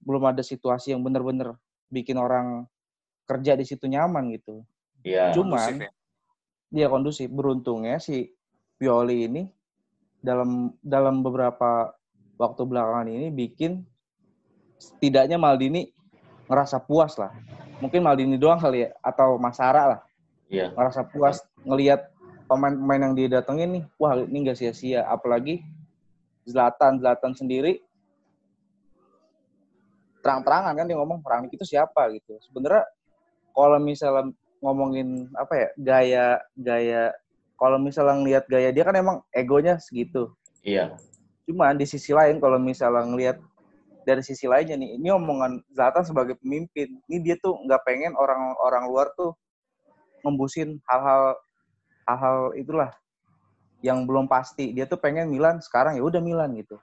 [0.00, 1.56] belum ada situasi yang benar-benar
[1.92, 2.64] bikin orang
[3.28, 4.64] kerja di situ nyaman gitu.
[5.04, 5.32] Iya.
[5.32, 5.90] Cuman kondusif ya?
[6.70, 7.28] dia kondusif.
[7.32, 8.30] Beruntungnya si
[8.76, 9.42] Pioli ini
[10.20, 11.92] dalam dalam beberapa
[12.40, 13.84] waktu belakangan ini bikin
[14.80, 15.92] setidaknya Maldini
[16.48, 17.30] ngerasa puas lah.
[17.84, 20.00] Mungkin Maldini doang kali ya atau Masara lah.
[20.48, 20.72] Iya.
[20.72, 22.08] Ngerasa puas ngelihat
[22.48, 25.06] pemain-pemain yang dia datengin nih, wah ini nggak sia-sia.
[25.06, 25.62] Apalagi
[26.48, 27.78] Zlatan, Zlatan sendiri
[30.20, 32.36] terang-terangan kan dia ngomong Rangnick itu siapa gitu.
[32.44, 32.84] Sebenarnya
[33.56, 37.02] kalau misalnya ngomongin apa ya gaya gaya
[37.56, 40.32] kalau misalnya ngelihat gaya dia kan emang egonya segitu.
[40.60, 40.96] Iya.
[41.48, 43.36] Cuma di sisi lain kalau misalnya ngelihat
[44.10, 48.84] dari sisi lainnya nih, ini omongan Zlatan sebagai pemimpin, ini dia tuh nggak pengen orang-orang
[48.90, 49.38] luar tuh
[50.26, 51.38] ngembusin hal-hal
[52.10, 52.90] hal-hal itulah
[53.80, 54.74] yang belum pasti.
[54.74, 56.76] Dia tuh pengen Milan sekarang ya udah Milan gitu.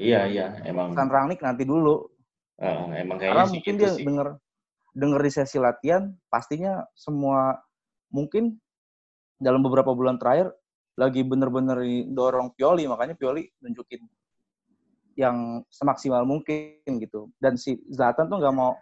[0.00, 0.96] Iya iya emang.
[0.96, 2.08] Kan Rangnick nanti dulu.
[2.56, 4.04] Uh, emang Karena mungkin gitu dia sih.
[4.06, 4.38] denger
[4.92, 7.56] denger di sesi latihan pastinya semua
[8.12, 8.60] mungkin
[9.40, 10.52] dalam beberapa bulan terakhir
[11.00, 11.80] lagi bener-bener
[12.12, 14.04] dorong Pioli makanya Pioli nunjukin
[15.16, 18.76] yang semaksimal mungkin gitu dan si Zlatan tuh nggak mau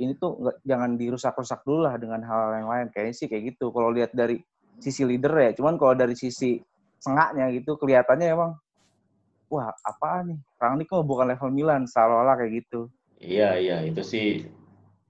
[0.00, 3.70] ini tuh gak, jangan dirusak-rusak dulu lah dengan hal yang lain kayaknya sih kayak gitu
[3.74, 4.40] kalau lihat dari
[4.80, 5.50] sisi leader ya.
[5.54, 6.58] Cuman kalau dari sisi
[7.02, 8.52] sengaknya gitu kelihatannya emang
[9.50, 12.88] wah apa nih Rangnick kok bukan level Milan seolah-olah kayak gitu.
[13.22, 14.26] Iya iya itu sih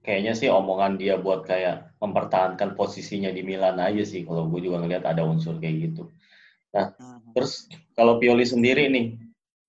[0.03, 4.83] kayaknya sih omongan dia buat kayak mempertahankan posisinya di Milan aja sih kalau gue juga
[4.83, 6.11] ngeliat ada unsur kayak gitu.
[6.75, 7.31] Nah hmm.
[7.37, 9.15] terus kalau Pioli sendiri nih,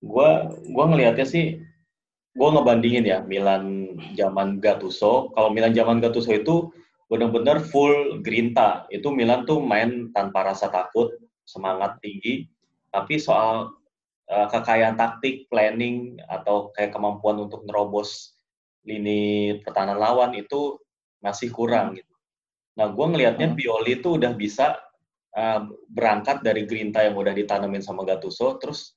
[0.05, 0.29] gue
[0.69, 1.57] gue ngelihatnya sih
[2.35, 5.31] gue ngebandingin ya Milan zaman Gattuso.
[5.33, 6.69] Kalau Milan zaman Gattuso itu
[7.07, 8.83] benar-benar full grinta.
[8.91, 11.15] Itu Milan tuh main tanpa rasa takut,
[11.47, 12.51] semangat tinggi.
[12.91, 13.71] Tapi soal
[14.27, 18.35] uh, kekayaan taktik, planning atau kayak kemampuan untuk nerobos
[18.85, 20.77] lini pertahanan lawan itu
[21.23, 22.13] masih kurang gitu.
[22.75, 23.57] Nah, gue ngelihatnya hmm.
[23.57, 24.75] Pioli itu udah bisa
[25.33, 28.94] uh, berangkat dari grinta yang udah ditanemin sama Gattuso, terus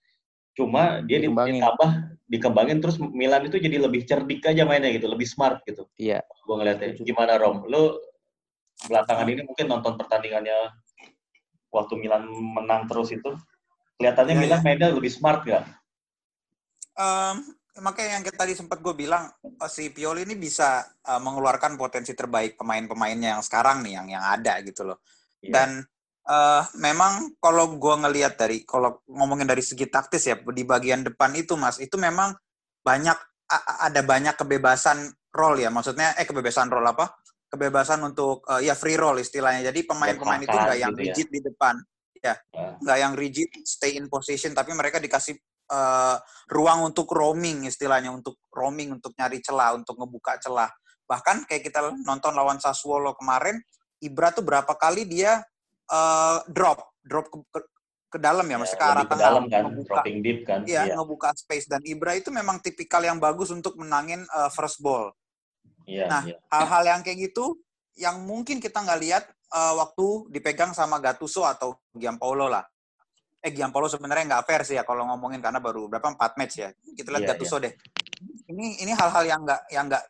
[0.59, 1.63] cuma dia dikembangin.
[1.63, 1.91] ditambah
[2.27, 6.55] dikembangin terus Milan itu jadi lebih cerdik aja mainnya gitu lebih smart gitu iya gue
[6.59, 7.95] ngeliatnya gimana Rom lu
[8.91, 10.75] belakangan ini mungkin nonton pertandingannya
[11.71, 13.39] waktu Milan menang terus itu
[13.99, 14.65] kelihatannya ya, Milan ya.
[14.65, 15.67] mainnya lebih smart gak?
[16.99, 22.15] Um, makanya yang tadi sempat gue bilang oh, si Pioli ini bisa uh, mengeluarkan potensi
[22.15, 24.99] terbaik pemain-pemainnya yang sekarang nih yang yang ada gitu loh
[25.43, 25.55] yeah.
[25.55, 25.69] dan
[26.29, 31.33] uh, memang kalau gue ngelihat dari kalau ngomongin dari segi taktis ya di bagian depan
[31.35, 32.37] itu mas itu memang
[32.85, 33.17] banyak
[33.81, 37.17] ada banyak kebebasan role ya maksudnya eh kebebasan role apa
[37.49, 41.05] kebebasan untuk uh, ya free roll istilahnya jadi pemain-pemain itu nggak yang gitu ya.
[41.09, 41.33] rigid ya.
[41.33, 41.75] di depan
[42.19, 42.35] ya
[42.85, 43.03] nggak uh.
[43.03, 45.33] yang rigid stay in position tapi mereka dikasih
[45.73, 46.21] uh,
[46.53, 50.69] ruang untuk roaming istilahnya untuk roaming untuk nyari celah untuk ngebuka celah
[51.09, 53.57] bahkan kayak kita nonton lawan Sassuolo kemarin
[54.05, 55.41] Ibra tuh berapa kali dia
[55.91, 57.61] uh, drop drop ke, ke,
[58.09, 60.61] ke dalam ya, ya maksudnya ke arah tengah dalam kan, ngebuka, dropping deep kan.
[60.65, 60.95] Iya, ya.
[60.97, 65.13] ngebuka space dan Ibra itu memang tipikal yang bagus untuk menangin uh, first ball.
[65.89, 66.37] Ya, nah, hal iya.
[66.53, 67.57] hal-hal yang kayak gitu
[67.97, 72.65] yang mungkin kita nggak lihat uh, waktu dipegang sama Gattuso atau Giampaolo lah.
[73.41, 76.69] Eh Giampaolo sebenarnya nggak fair sih ya kalau ngomongin karena baru berapa empat match ya.
[76.77, 77.69] Kita lihat ya, Gattuso ya.
[77.69, 77.73] deh.
[78.49, 80.05] Ini ini hal-hal yang nggak yang nggak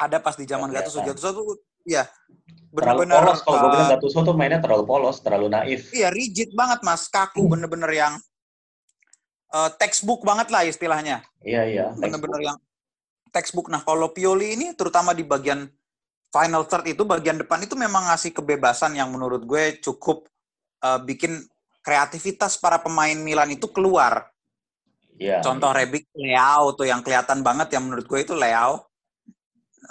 [0.00, 0.98] ada pas di zaman ya, Gattuso.
[1.06, 1.46] Gattuso tuh
[1.84, 2.04] ya
[2.70, 5.90] benar-benar polos kalau uh, gue bilang eh, Gattuso tuh mainnya terlalu polos, terlalu naif.
[5.90, 7.50] Iya, rigid banget Mas, kaku hmm.
[7.58, 8.14] bener-bener yang
[9.50, 11.26] uh, textbook banget lah istilahnya.
[11.42, 11.86] Iya, iya.
[11.98, 12.58] Bener-bener yang
[13.34, 13.66] textbook.
[13.70, 15.66] Nah, kalau Pioli ini terutama di bagian
[16.30, 20.30] final third itu bagian depan itu memang ngasih kebebasan yang menurut gue cukup
[20.86, 21.42] uh, bikin
[21.82, 24.30] kreativitas para pemain Milan itu keluar.
[25.18, 25.42] Iya.
[25.42, 25.78] Contoh iya.
[25.82, 28.89] Rebic Leao tuh yang kelihatan banget yang menurut gue itu Leao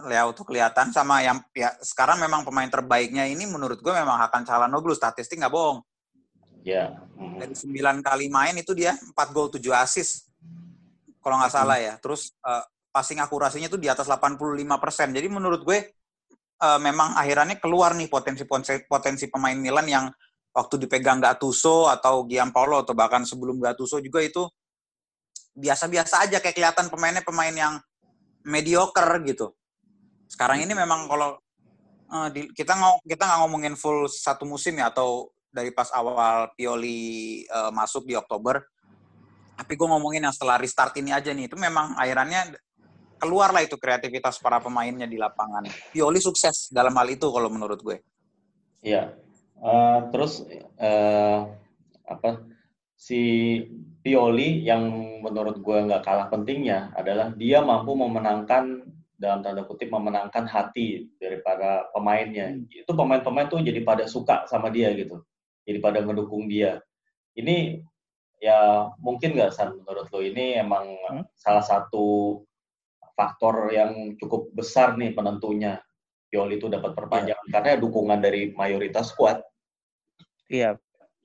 [0.07, 4.41] Leo tuh kelihatan sama yang ya sekarang memang pemain terbaiknya ini menurut gue memang akan
[4.45, 5.83] Calhanoglu statistik nggak bohong.
[6.63, 6.93] Ya.
[7.17, 7.35] Yeah.
[7.39, 10.29] Dari sembilan kali main itu dia empat gol tujuh assist
[11.19, 11.95] kalau nggak salah ya.
[11.99, 14.65] Terus uh, passing akurasinya tuh di atas 85%.
[15.15, 15.99] Jadi menurut gue
[16.63, 18.43] uh, memang akhirannya keluar nih potensi
[18.87, 20.05] potensi pemain Milan yang
[20.53, 24.43] waktu dipegang Gattuso atau Giampaolo atau bahkan sebelum Gattuso juga itu
[25.55, 27.73] biasa-biasa aja kayak kelihatan pemainnya pemain yang
[28.47, 29.53] mediocre gitu.
[30.29, 31.41] Sekarang ini memang kalau
[32.13, 36.53] uh, di, kita ng kita nggak ngomongin full satu musim ya atau dari pas awal
[36.53, 38.61] Pioli uh, masuk di Oktober.
[39.57, 42.55] Tapi gue ngomongin yang setelah restart ini aja nih, itu memang akhirannya
[43.19, 45.67] keluar lah itu kreativitas para pemainnya di lapangan.
[45.91, 47.97] Pioli sukses dalam hal itu kalau menurut gue.
[48.85, 49.17] Iya.
[49.59, 50.47] Uh, terus
[50.79, 51.51] uh,
[52.07, 52.39] apa
[52.95, 53.19] si
[53.99, 54.87] Pioli yang
[55.19, 58.87] menurut gue nggak kalah pentingnya adalah dia mampu memenangkan
[59.19, 62.55] dalam tanda kutip memenangkan hati dari para pemainnya.
[62.55, 62.65] Hmm.
[62.71, 65.19] Itu pemain-pemain tuh jadi pada suka sama dia gitu.
[65.67, 66.79] Jadi pada mendukung dia.
[67.35, 67.83] Ini
[68.39, 71.23] ya mungkin nggak San menurut lo ini emang hmm?
[71.35, 72.39] salah satu
[73.11, 75.83] faktor yang cukup besar nih penentunya
[76.31, 77.51] Pioli itu dapat perpanjangan ya.
[77.51, 79.43] karena dukungan dari mayoritas squad.
[80.47, 80.77] Iya,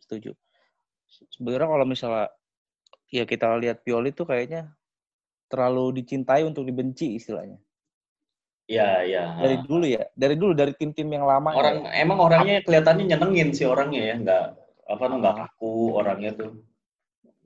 [0.03, 0.33] setuju.
[1.31, 2.27] Sebenarnya kalau misalnya
[3.13, 4.75] ya kita lihat Pioli itu kayaknya
[5.47, 7.61] terlalu dicintai untuk dibenci istilahnya.
[8.65, 9.25] Iya, iya.
[9.37, 11.53] Dari dulu ya, dari dulu dari tim-tim yang lama.
[11.53, 12.01] Orang ya.
[12.01, 14.45] emang orangnya kelihatannya nyenengin sih orangnya ya, nggak
[14.85, 16.51] apa tuh nggak kaku orangnya tuh.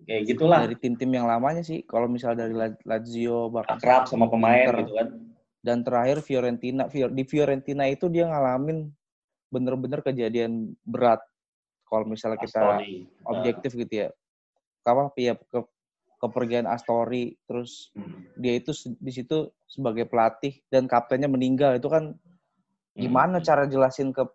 [0.06, 0.58] Kayak gitulah.
[0.62, 2.54] Dari tim-tim yang lamanya sih, kalau misal dari
[2.86, 5.08] Lazio bahkan akrab sama pemain gitu kan.
[5.58, 8.88] Dan terakhir Fiorentina, di Fiorentina itu dia ngalamin
[9.50, 11.18] bener-bener kejadian berat.
[11.88, 13.10] Kalau misalnya kita Astoni.
[13.26, 13.78] objektif nah.
[13.82, 14.08] gitu ya.
[14.86, 15.60] Apa ya ke
[16.18, 18.38] kepergian Astori terus hmm.
[18.38, 22.18] dia itu di situ sebagai pelatih dan kaptennya meninggal itu kan
[22.98, 23.46] gimana hmm.
[23.46, 24.26] cara jelasin ke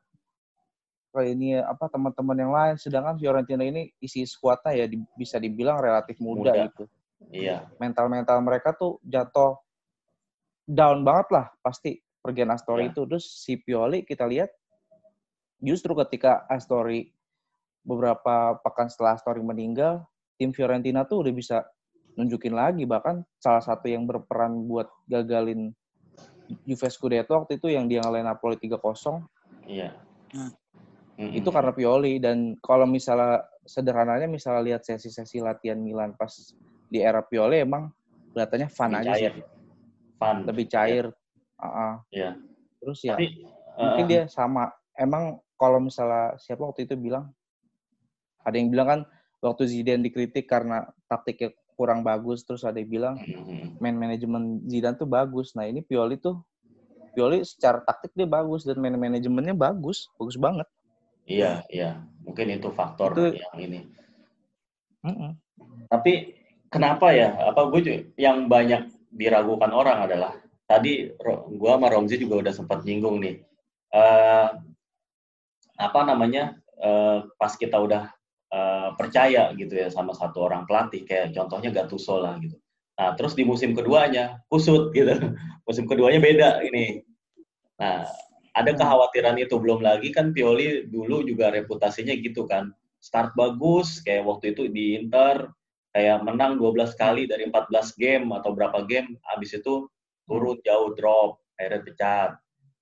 [1.13, 5.77] ke ini apa teman-teman yang lain sedangkan Fiorentina ini isi skuadnya ya di, bisa dibilang
[5.77, 6.65] relatif muda, muda.
[6.65, 6.83] gitu.
[7.29, 7.69] Iya.
[7.77, 9.61] Mental-mental mereka tuh jatuh
[10.65, 12.91] down banget lah pasti pergian Astori iya.
[12.95, 14.49] itu terus si Pioli kita lihat
[15.61, 17.13] justru ketika Astori
[17.83, 20.07] beberapa pekan setelah Astori meninggal
[20.43, 21.63] tim Fiorentina tuh udah bisa
[22.19, 25.71] nunjukin lagi bahkan salah satu yang berperan buat gagalin
[26.67, 29.23] Juve Scudetto waktu itu yang dia ngalahin Napoli 3-0.
[29.63, 29.95] Iya.
[30.35, 31.31] Hmm.
[31.31, 36.51] Itu karena Pioli dan kalau misalnya sederhananya misalnya lihat sesi-sesi latihan Milan pas
[36.91, 37.87] di era Pioli emang
[38.35, 39.31] kelihatannya fun Lebih aja cair.
[39.31, 39.45] sih.
[40.19, 40.37] Fun.
[40.43, 41.05] Lebih cair.
[41.07, 41.63] Iya.
[41.63, 41.93] Uh -uh.
[42.11, 42.31] Iya.
[42.83, 44.67] Terus ya Tapi, uh, mungkin dia sama
[44.99, 47.31] emang kalau misalnya siapa waktu itu bilang
[48.43, 48.99] ada yang bilang kan
[49.43, 53.83] waktu Zidane dikritik karena taktiknya kurang bagus terus ada yang bilang hmm.
[53.83, 55.51] main manajemen Zidane tuh bagus.
[55.53, 56.39] Nah, ini Pioli tuh
[57.13, 60.65] Pioli secara taktik dia bagus dan main manajemennya bagus, bagus banget.
[61.29, 62.01] Iya, iya.
[62.25, 63.79] Mungkin itu faktor itu, yang ini.
[65.03, 65.31] Uh -uh.
[65.91, 66.33] Tapi
[66.73, 67.37] kenapa ya?
[67.53, 70.33] Apa gue yang banyak diragukan orang adalah
[70.65, 71.13] tadi
[71.53, 73.45] gue sama Romzi juga udah sempat nyinggung nih.
[73.93, 74.57] Uh,
[75.77, 76.57] apa namanya?
[76.81, 78.09] Uh, pas kita udah
[78.95, 82.57] percaya gitu ya sama satu orang pelatih kayak contohnya Gattuso lah gitu.
[82.99, 85.13] Nah terus di musim keduanya kusut gitu,
[85.67, 87.01] musim keduanya beda ini.
[87.81, 88.05] Nah
[88.53, 88.79] ada hmm.
[88.79, 92.69] kekhawatiran itu belum lagi kan Pioli dulu juga reputasinya gitu kan
[93.01, 95.51] start bagus kayak waktu itu di Inter
[95.91, 99.89] kayak menang 12 kali dari 14 game atau berapa game habis itu
[100.29, 102.31] turun jauh drop akhirnya pecat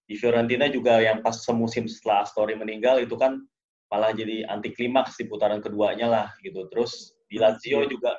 [0.06, 3.42] di Fiorentina juga yang pas semusim setelah Astori meninggal itu kan
[3.92, 6.66] malah jadi anti klimaks di putaran keduanya lah gitu.
[6.72, 8.16] Terus di Lazio juga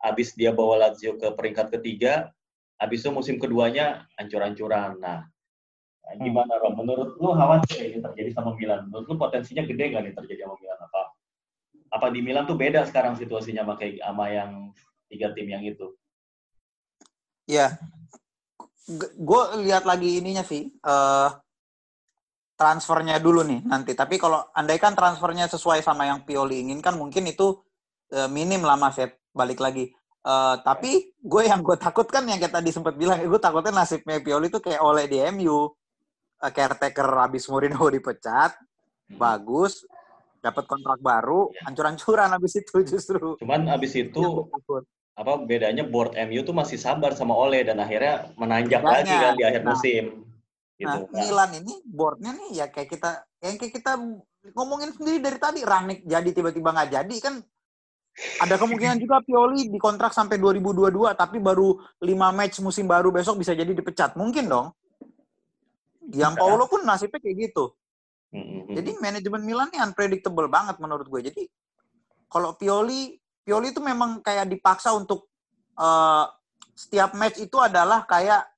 [0.00, 2.32] habis dia bawa Lazio ke peringkat ketiga,
[2.80, 4.96] habis itu musim keduanya ancur-ancuran.
[4.96, 5.28] Nah,
[6.08, 6.24] hmm.
[6.24, 6.80] gimana Rom?
[6.80, 8.88] Menurut lu khawatir ini terjadi sama Milan?
[8.88, 10.78] Menurut lu potensinya gede nggak nih terjadi sama Milan?
[10.88, 11.02] Apa
[11.90, 14.72] apa di Milan tuh beda sekarang situasinya sama kayak sama yang
[15.12, 15.92] tiga tim yang itu?
[17.50, 17.76] Ya,
[19.18, 20.70] gue lihat lagi ininya sih.
[20.80, 21.34] Uh,
[22.60, 23.96] transfernya dulu nih nanti.
[23.96, 27.56] Tapi kalau andaikan transfernya sesuai sama yang Pioli inginkan, mungkin itu
[28.12, 29.88] uh, minim lah Mas ya, balik lagi.
[30.20, 34.52] Uh, tapi gue yang gue takutkan yang kita tadi sempat bilang, gue takutnya nasibnya Pioli
[34.52, 35.72] itu kayak oleh di MU.
[36.40, 38.52] Uh, caretaker habis Mourinho dipecat,
[39.08, 39.16] hmm.
[39.16, 39.88] bagus,
[40.44, 41.68] dapat kontrak baru, ya.
[41.68, 43.40] hancur-hancuran habis itu justru.
[43.40, 44.48] Cuman habis itu
[45.16, 49.04] apa bedanya board MU tuh masih sabar sama Ole dan akhirnya menanjak Banyak.
[49.04, 50.04] lagi kan di akhir nah, musim.
[50.80, 50.88] Gitu.
[50.88, 53.10] Nah, nah, Milan ini boardnya nih ya kayak kita
[53.44, 54.00] yang kayak kita
[54.56, 57.34] ngomongin sendiri dari tadi Rangnick jadi tiba-tiba nggak jadi kan
[58.40, 63.52] ada kemungkinan juga Pioli dikontrak sampai 2022 tapi baru 5 match musim baru besok bisa
[63.52, 64.66] jadi dipecat mungkin dong.
[66.10, 67.76] Yang Paulo pun nasibnya kayak gitu.
[68.72, 71.20] Jadi manajemen Milan ini unpredictable banget menurut gue.
[71.28, 71.42] Jadi
[72.32, 75.28] kalau Pioli Pioli itu memang kayak dipaksa untuk
[75.76, 76.24] uh,
[76.72, 78.48] setiap match itu adalah kayak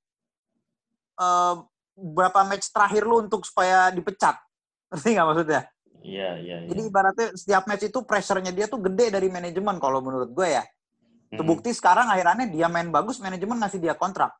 [1.19, 4.37] uh, berapa match terakhir lu untuk supaya dipecat.
[4.93, 5.63] Ngerti nggak maksudnya?
[6.03, 6.69] Iya, iya, iya.
[6.69, 10.65] Jadi ibaratnya setiap match itu pressure-nya dia tuh gede dari manajemen kalau menurut gue ya.
[10.65, 11.39] Hmm.
[11.39, 14.35] Terbukti sekarang akhirannya dia main bagus, manajemen ngasih dia kontrak.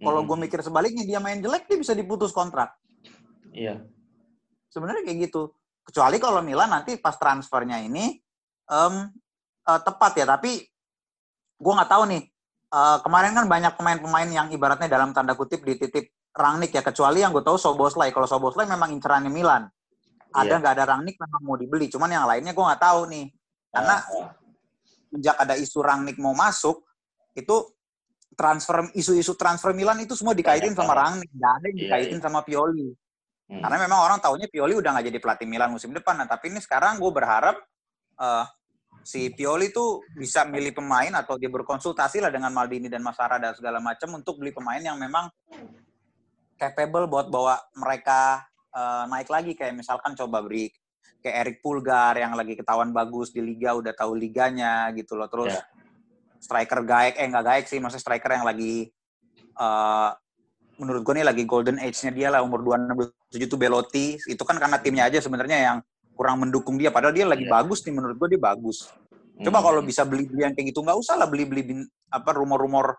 [0.00, 0.28] Kalau hmm.
[0.28, 2.72] gue mikir sebaliknya, dia main jelek, dia bisa diputus kontrak.
[3.52, 3.84] Iya.
[4.68, 5.52] Sebenarnya kayak gitu.
[5.86, 8.18] kecuali kalau Milan nanti pas transfernya ini
[8.66, 9.06] um,
[9.66, 10.62] uh, tepat ya tapi
[11.56, 12.22] gue nggak tahu nih
[12.70, 17.32] uh, kemarin kan banyak pemain-pemain yang ibaratnya dalam tanda kutip dititip Rangnick ya kecuali yang
[17.32, 19.64] gue tahu Soboslai kalau Soboslai memang incerannya Milan.
[20.36, 20.60] Ada iya.
[20.60, 21.88] nggak ada Rangnick memang mau dibeli.
[21.88, 23.26] Cuman yang lainnya gue nggak tahu nih.
[23.72, 24.28] Karena uh,
[25.16, 26.84] sejak ada isu Rangnick mau masuk
[27.32, 27.72] itu
[28.36, 31.32] transfer isu-isu transfer Milan itu semua dikaitin sama Rangnick.
[31.32, 32.26] Nggak ada yang iya, dikaitin iya, iya.
[32.28, 32.88] sama Pioli.
[33.46, 33.62] Hmm.
[33.62, 36.18] karena memang orang tahunya Pioli udah nggak jadi pelatih Milan musim depan.
[36.18, 37.54] Nah tapi ini sekarang gue berharap
[38.18, 38.44] uh,
[39.06, 43.54] si Pioli tuh bisa milih pemain atau dia berkonsultasi lah dengan Maldini dan Masara dan
[43.54, 45.30] segala macam untuk beli pemain yang memang
[46.56, 50.72] capable buat bawa mereka uh, naik lagi kayak misalkan coba beri
[51.20, 55.52] kayak Eric Pulgar yang lagi ketahuan bagus di liga udah tahu liganya gitu loh terus
[55.52, 55.64] yeah.
[56.40, 58.88] striker gaek eh nggak gaek sih maksudnya striker yang lagi
[59.58, 60.12] uh,
[60.76, 64.76] menurut gue nih lagi golden age-nya dia lah umur 27 tuh Belotti itu kan karena
[64.76, 65.78] timnya aja sebenarnya yang
[66.16, 67.52] kurang mendukung dia padahal dia lagi yeah.
[67.52, 68.88] bagus nih menurut gue dia bagus
[69.36, 69.66] coba hmm.
[69.68, 72.96] kalau bisa beli beli yang kayak gitu nggak usah lah beli beli bin, apa rumor-rumor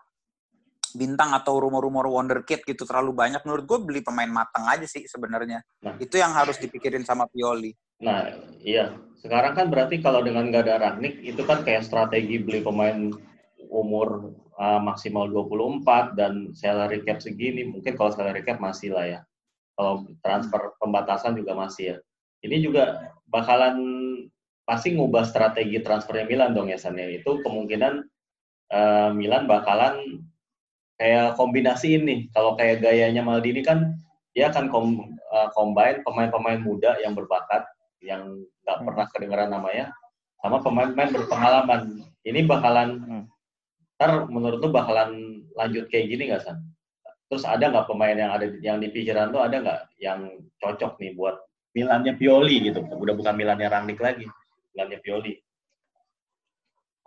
[0.94, 5.60] bintang atau rumor-rumor wonderkid gitu terlalu banyak menurut gue beli pemain matang aja sih sebenarnya.
[5.84, 5.96] Nah.
[5.98, 7.72] itu yang harus dipikirin sama Pioli.
[8.04, 8.30] Nah
[8.62, 8.94] iya.
[9.18, 13.10] Sekarang kan berarti kalau dengan gak ada Ragnik itu kan kayak strategi beli pemain
[13.66, 17.66] umur uh, maksimal 24 dan salary cap segini.
[17.66, 19.20] Mungkin kalau salary cap masih lah ya.
[19.74, 21.96] Kalau transfer pembatasan juga masih ya.
[22.46, 23.78] Ini juga bakalan
[24.62, 27.10] pasti ngubah strategi transfernya Milan dong ya San ya.
[27.10, 27.94] Itu kemungkinan
[28.70, 30.22] uh, Milan bakalan
[30.98, 32.26] kayak kombinasi ini.
[32.34, 33.96] Kalau kayak gayanya Maldini kan
[34.34, 34.86] dia akan kom,
[35.32, 37.64] uh, combine pemain-pemain muda yang berbakat
[38.02, 38.86] yang nggak hmm.
[38.86, 39.86] pernah kedengeran namanya
[40.42, 41.82] sama pemain-pemain berpengalaman.
[42.26, 43.24] Ini bakalan hmm.
[43.98, 46.60] ntar menurut tuh bakalan lanjut kayak gini nggak San?
[47.28, 51.14] Terus ada nggak pemain yang ada yang di pikiran tuh ada nggak yang cocok nih
[51.14, 51.38] buat
[51.76, 52.82] Milannya Pioli gitu.
[52.82, 54.26] Udah bukan Milannya Rangnick lagi,
[54.74, 55.34] Milannya Pioli.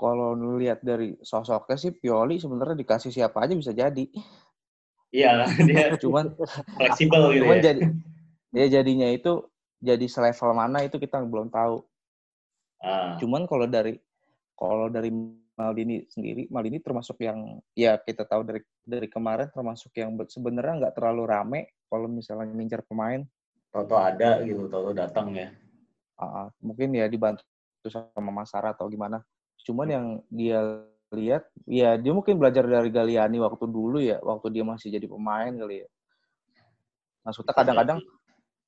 [0.01, 4.09] Kalau lihat dari sosoknya sih Pioli sebenarnya dikasih siapa aja bisa jadi.
[5.13, 6.33] Iya, dia cuman
[6.79, 7.63] fleksibel gitu cuman ya.
[7.69, 7.81] jadi
[8.49, 9.45] dia jadinya itu
[9.77, 11.85] jadi selevel mana itu kita belum tahu.
[12.81, 13.21] Ah.
[13.21, 14.01] Cuman kalau dari
[14.57, 15.13] kalau dari
[15.53, 20.95] Maldini sendiri, Maldini termasuk yang ya kita tahu dari dari kemarin termasuk yang sebenarnya nggak
[20.97, 23.21] terlalu rame kalau misalnya ngincar pemain
[23.71, 25.47] Toto ada gitu, Toto datang ya.
[26.19, 27.47] Uh, mungkin ya dibantu
[27.87, 29.23] sama Mas Sarah atau gimana.
[29.65, 29.95] Cuman hmm.
[29.95, 30.59] yang dia
[31.11, 35.51] lihat, ya dia mungkin belajar dari Galiani waktu dulu ya, waktu dia masih jadi pemain
[35.51, 35.89] kali ya.
[37.21, 37.99] Maksudnya kadang-kadang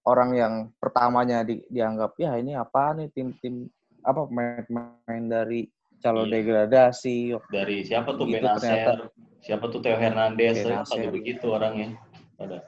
[0.03, 3.71] orang yang pertamanya di, dianggap ya ini apa nih tim-tim
[4.03, 5.71] apa pemain-pemain dari
[6.03, 6.33] calon iya.
[6.43, 9.07] degradasi dari siapa tuh gitu, Benacer
[9.39, 11.07] siapa tuh Theo Hernandez Benacer.
[11.07, 11.95] begitu orangnya
[12.35, 12.67] ada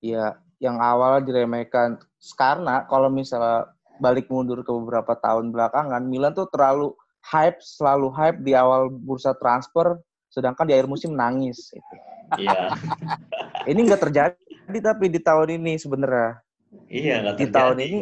[0.00, 2.00] Iya, yang awal diremehkan
[2.32, 3.68] karena kalau misalnya
[4.00, 9.36] balik mundur ke beberapa tahun belakangan Milan tuh terlalu hype selalu hype di awal bursa
[9.36, 10.00] transfer
[10.32, 11.94] sedangkan di akhir musim nangis itu.
[12.40, 12.72] Iya.
[13.70, 16.40] ini nggak terjadi tapi di tahun ini sebenarnya.
[16.88, 17.98] Iya nggak Di tahun ini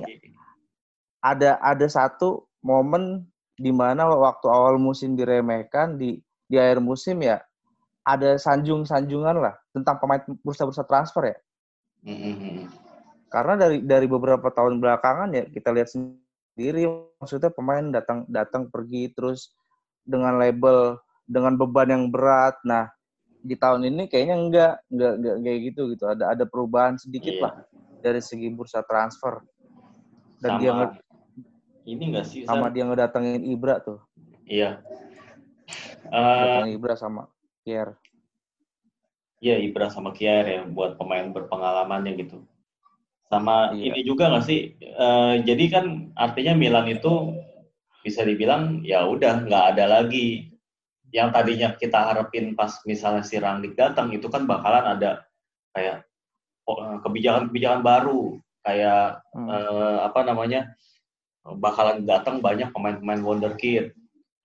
[1.19, 3.27] ada ada satu momen
[3.59, 7.43] di mana waktu awal musim diremehkan di di akhir musim ya
[8.07, 11.39] ada sanjung-sanjungan lah tentang pemain bursa-bursa transfer ya.
[12.09, 12.88] Mm-hmm.
[13.29, 16.89] Karena dari dari beberapa tahun belakangan ya kita lihat sendiri
[17.21, 19.53] maksudnya pemain datang datang pergi terus
[20.05, 20.97] dengan label
[21.29, 22.57] dengan beban yang berat.
[22.65, 22.89] Nah,
[23.45, 26.05] di tahun ini kayaknya enggak enggak enggak kayak gitu gitu.
[26.09, 27.45] Ada ada perubahan sedikit yeah.
[27.45, 27.55] lah
[28.01, 29.45] dari segi bursa transfer.
[30.41, 30.87] Dan sama, dia nge,
[31.85, 34.01] ini enggak sih sama dia ngedatengin Ibra tuh.
[34.49, 34.81] Iya.
[36.09, 37.29] Uh, Ibra sama
[37.61, 38.01] Pierre.
[39.39, 42.43] Iya, Ibra sama Kier ya buat pemain berpengalamannya gitu.
[43.29, 43.93] Sama iya.
[43.93, 44.73] ini juga nggak sih?
[44.97, 45.85] Uh, jadi kan
[46.17, 47.37] artinya Milan itu
[48.01, 50.49] bisa dibilang ya udah nggak ada lagi
[51.13, 55.25] yang tadinya kita harapin pas misalnya si Rangnick datang itu kan bakalan ada
[55.77, 56.05] kayak
[56.69, 59.49] oh, kebijakan-kebijakan baru kayak hmm.
[59.49, 60.73] uh, apa namanya
[61.61, 63.97] bakalan datang banyak pemain-pemain wonderkid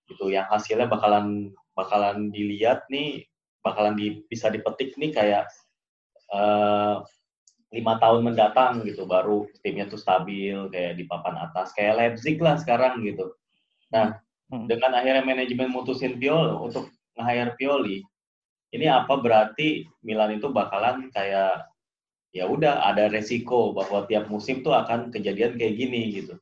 [0.08, 3.24] gitu yang hasilnya bakalan bakalan dilihat nih
[3.60, 5.48] bakalan di, bisa dipetik nih kayak
[7.74, 12.54] lima tahun mendatang gitu baru timnya tuh stabil kayak di papan atas kayak Leipzig lah
[12.54, 13.34] sekarang gitu.
[13.90, 14.22] Nah
[14.54, 14.70] hmm.
[14.70, 17.98] dengan akhirnya manajemen mutusin Pioli untuk nge-hire Pioli,
[18.70, 21.66] ini apa berarti Milan itu bakalan kayak
[22.34, 26.34] ya udah ada resiko bahwa tiap musim tuh akan kejadian kayak gini gitu.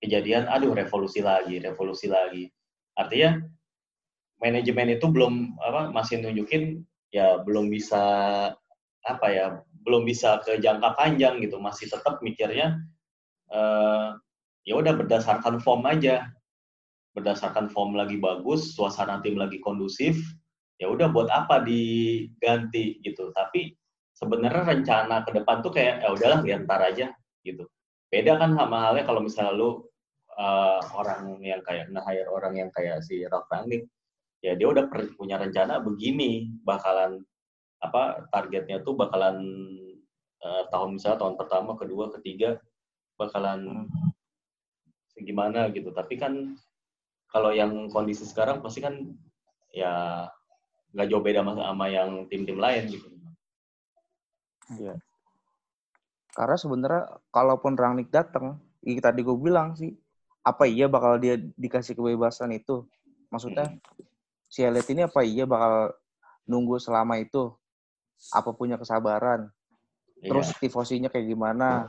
[0.00, 2.48] Kejadian aduh revolusi lagi, revolusi lagi.
[2.96, 3.36] Artinya
[4.40, 8.02] manajemen itu belum apa masih nunjukin ya belum bisa
[9.04, 12.80] apa ya belum bisa ke jangka panjang gitu masih tetap mikirnya
[13.52, 14.16] uh,
[14.64, 16.28] ya udah berdasarkan form aja.
[17.10, 20.14] Berdasarkan form lagi bagus suasana tim lagi kondusif
[20.78, 23.34] ya udah buat apa diganti gitu.
[23.34, 23.74] Tapi
[24.14, 27.10] sebenarnya rencana ke depan tuh kayak ya udahlah ya ntar aja
[27.42, 27.66] gitu.
[28.10, 29.82] Beda kan sama halnya kalau misalnya lu
[30.38, 33.90] uh, orang yang kayak nge-hire orang yang kayak si Ralph Rangnick
[34.40, 37.20] ya dia udah punya rencana begini bakalan
[37.80, 39.40] apa targetnya tuh bakalan
[40.44, 42.60] uh, tahun misalnya tahun pertama kedua ketiga
[43.16, 44.12] bakalan hmm.
[45.12, 46.56] segimana gitu tapi kan
[47.32, 49.16] kalau yang kondisi sekarang pasti kan
[49.72, 50.26] ya
[50.90, 53.20] nggak jauh beda sama, sama yang tim-tim lain gitu
[54.78, 54.94] Iya.
[56.30, 57.02] Karena sebenarnya
[57.34, 58.62] kalaupun Rangnick datang,
[59.02, 59.90] tadi gue bilang sih,
[60.46, 62.86] apa iya bakal dia dikasih kebebasan itu?
[63.34, 63.80] Maksudnya hmm.
[64.46, 65.90] si Elliot ini apa iya bakal
[66.46, 67.50] nunggu selama itu?
[68.28, 69.48] Apa punya kesabaran?
[70.20, 70.60] Terus yeah.
[70.60, 71.88] tifosinya kayak gimana?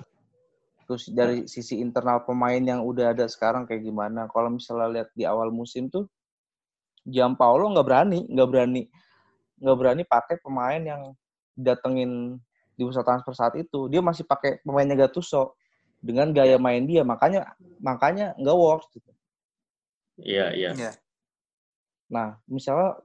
[0.87, 4.27] Terus dari sisi internal pemain yang udah ada sekarang kayak gimana?
[4.31, 6.07] Kalau misalnya lihat di awal musim tuh,
[7.03, 8.83] Jam Paulo nggak berani, nggak berani,
[9.59, 11.01] nggak berani pakai pemain yang
[11.57, 12.37] datengin
[12.75, 13.91] di bursa transfer saat itu.
[13.91, 15.55] Dia masih pakai pemainnya Gattuso
[16.01, 18.87] dengan gaya main dia, makanya makanya nggak works.
[18.93, 19.11] Gitu.
[20.21, 20.71] Iya iya.
[20.77, 20.95] Yeah.
[22.11, 22.99] Nah, misalnya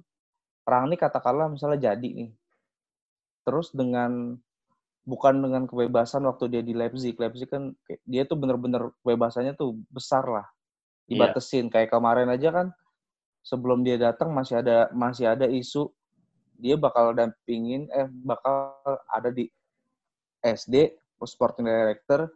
[0.67, 2.31] Rangnick katakanlah misalnya jadi nih,
[3.47, 4.35] terus dengan
[5.07, 7.15] bukan dengan kebebasan waktu dia di Leipzig.
[7.15, 7.71] Leipzig kan
[8.03, 10.47] dia tuh bener-bener kebebasannya tuh besar lah.
[11.07, 11.31] Iya.
[11.31, 11.71] Dibatesin.
[11.71, 11.73] Yeah.
[11.79, 12.67] Kayak kemarin aja kan
[13.47, 15.87] sebelum dia datang masih ada masih ada isu
[16.59, 18.75] dia bakal dampingin eh bakal
[19.07, 19.47] ada di
[20.43, 22.27] SD sporting director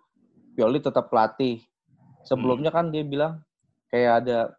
[0.54, 1.62] Pioli tetap pelatih.
[2.22, 3.42] Sebelumnya kan dia bilang
[3.90, 4.54] kayak ada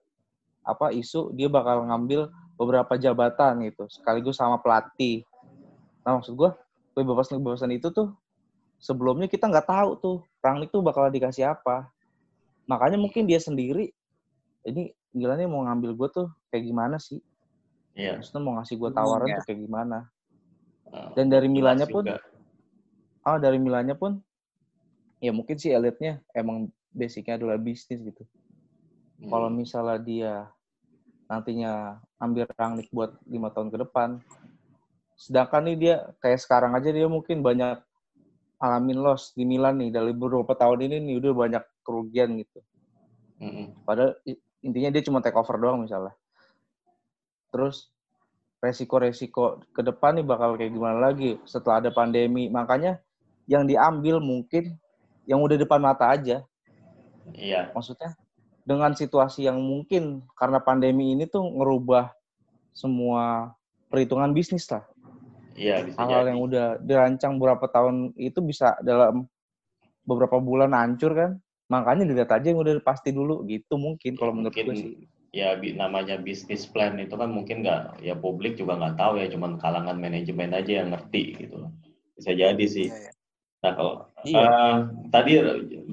[0.67, 2.27] apa isu dia bakal ngambil
[2.59, 5.23] beberapa jabatan gitu sekaligus sama pelatih.
[6.01, 6.49] Nah maksud gue
[6.97, 8.11] kebebasan-kebebasan itu tuh
[8.81, 11.87] sebelumnya kita nggak tahu tuh Rangnick tuh bakal dikasih apa.
[12.65, 13.93] Makanya mungkin dia sendiri
[14.65, 17.21] ini gilanya mau ngambil gue tuh kayak gimana sih?
[17.93, 18.17] Iya.
[18.17, 19.97] Maksudnya mau ngasih gue tawaran hmm, tuh kayak gimana?
[20.91, 22.19] Oh, Dan dari Milannya pun, ah
[23.27, 24.19] oh, dari Milannya pun,
[25.19, 28.23] ya mungkin sih elitnya emang basicnya adalah bisnis gitu.
[29.21, 29.29] Hmm.
[29.29, 30.33] Kalau misalnya dia
[31.31, 34.19] nantinya ambil Rangnick buat lima tahun ke depan,
[35.21, 37.77] sedangkan nih dia kayak sekarang aja dia mungkin banyak
[38.57, 42.59] alamin loss di Milan nih dari beberapa tahun ini nih udah banyak kerugian gitu.
[43.37, 43.85] Mm-hmm.
[43.85, 44.17] Padahal
[44.65, 46.13] intinya dia cuma take over doang misalnya.
[47.53, 47.93] Terus
[48.61, 52.49] resiko-resiko ke depan nih bakal kayak gimana lagi setelah ada pandemi.
[52.49, 53.01] Makanya
[53.45, 54.77] yang diambil mungkin
[55.25, 56.45] yang udah depan mata aja.
[57.33, 57.73] Iya.
[57.73, 58.13] Maksudnya
[58.61, 62.13] dengan situasi yang mungkin karena pandemi ini tuh ngerubah
[62.73, 63.53] semua
[63.89, 64.85] perhitungan bisnis lah.
[65.61, 69.29] Iya, Hal-hal yang udah dirancang beberapa tahun itu bisa dalam
[70.01, 71.31] beberapa bulan hancur kan.
[71.69, 75.07] Makanya dilihat aja yang udah pasti dulu gitu mungkin kalau menurut gue sih.
[75.31, 79.55] ya namanya bisnis plan itu kan mungkin nggak ya publik juga nggak tahu ya cuman
[79.63, 81.69] kalangan manajemen aja yang ngerti gitu.
[82.17, 82.89] Bisa jadi sih.
[82.91, 83.11] Iya, iya.
[83.61, 83.93] nah kalau
[84.25, 84.41] iya.
[84.41, 84.75] uh,
[85.13, 85.31] tadi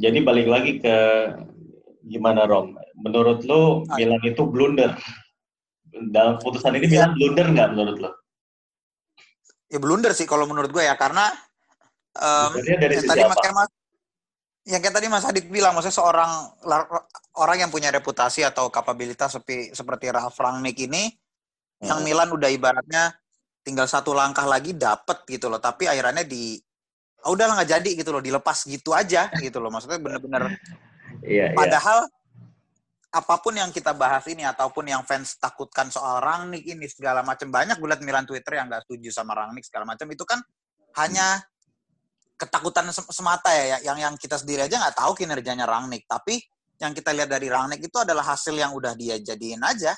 [0.00, 0.96] jadi balik lagi ke
[2.08, 2.74] gimana Rom?
[2.98, 4.96] Menurut lo ah, Milan itu blunder.
[6.10, 8.17] Dalam putusan ini Milan blunder nggak menurut lo
[9.68, 11.28] ya blunder sih kalau menurut gue ya karena
[12.16, 13.70] um, dari ya, tadi Mas
[14.68, 16.30] yang kayak tadi Mas Adit bilang, maksudnya seorang
[17.40, 21.88] orang yang punya reputasi atau kapabilitas seperti seperti Ralf Rangnick ini, hmm.
[21.88, 23.16] yang Milan udah ibaratnya
[23.64, 26.60] tinggal satu langkah lagi dapet gitu loh, tapi akhirnya di,
[27.24, 30.52] oh, udah nggak jadi gitu loh, dilepas gitu aja gitu loh, maksudnya bener-bener.
[31.24, 31.56] Iya, iya.
[31.56, 32.04] Padahal
[33.08, 37.48] apa pun yang kita bahas ini ataupun yang fans takutkan soal Rangnick ini segala macam
[37.48, 40.44] banyak gue liat Milan Twitter yang nggak setuju sama Rangnick segala macam itu kan
[41.00, 41.40] hanya
[42.38, 46.06] ketakutan semata ya yang yang kita sendiri aja nggak tahu kinerjanya Rangnick.
[46.06, 46.38] Tapi
[46.78, 49.92] yang kita lihat dari Rangnick itu adalah hasil yang udah dia jadiin aja.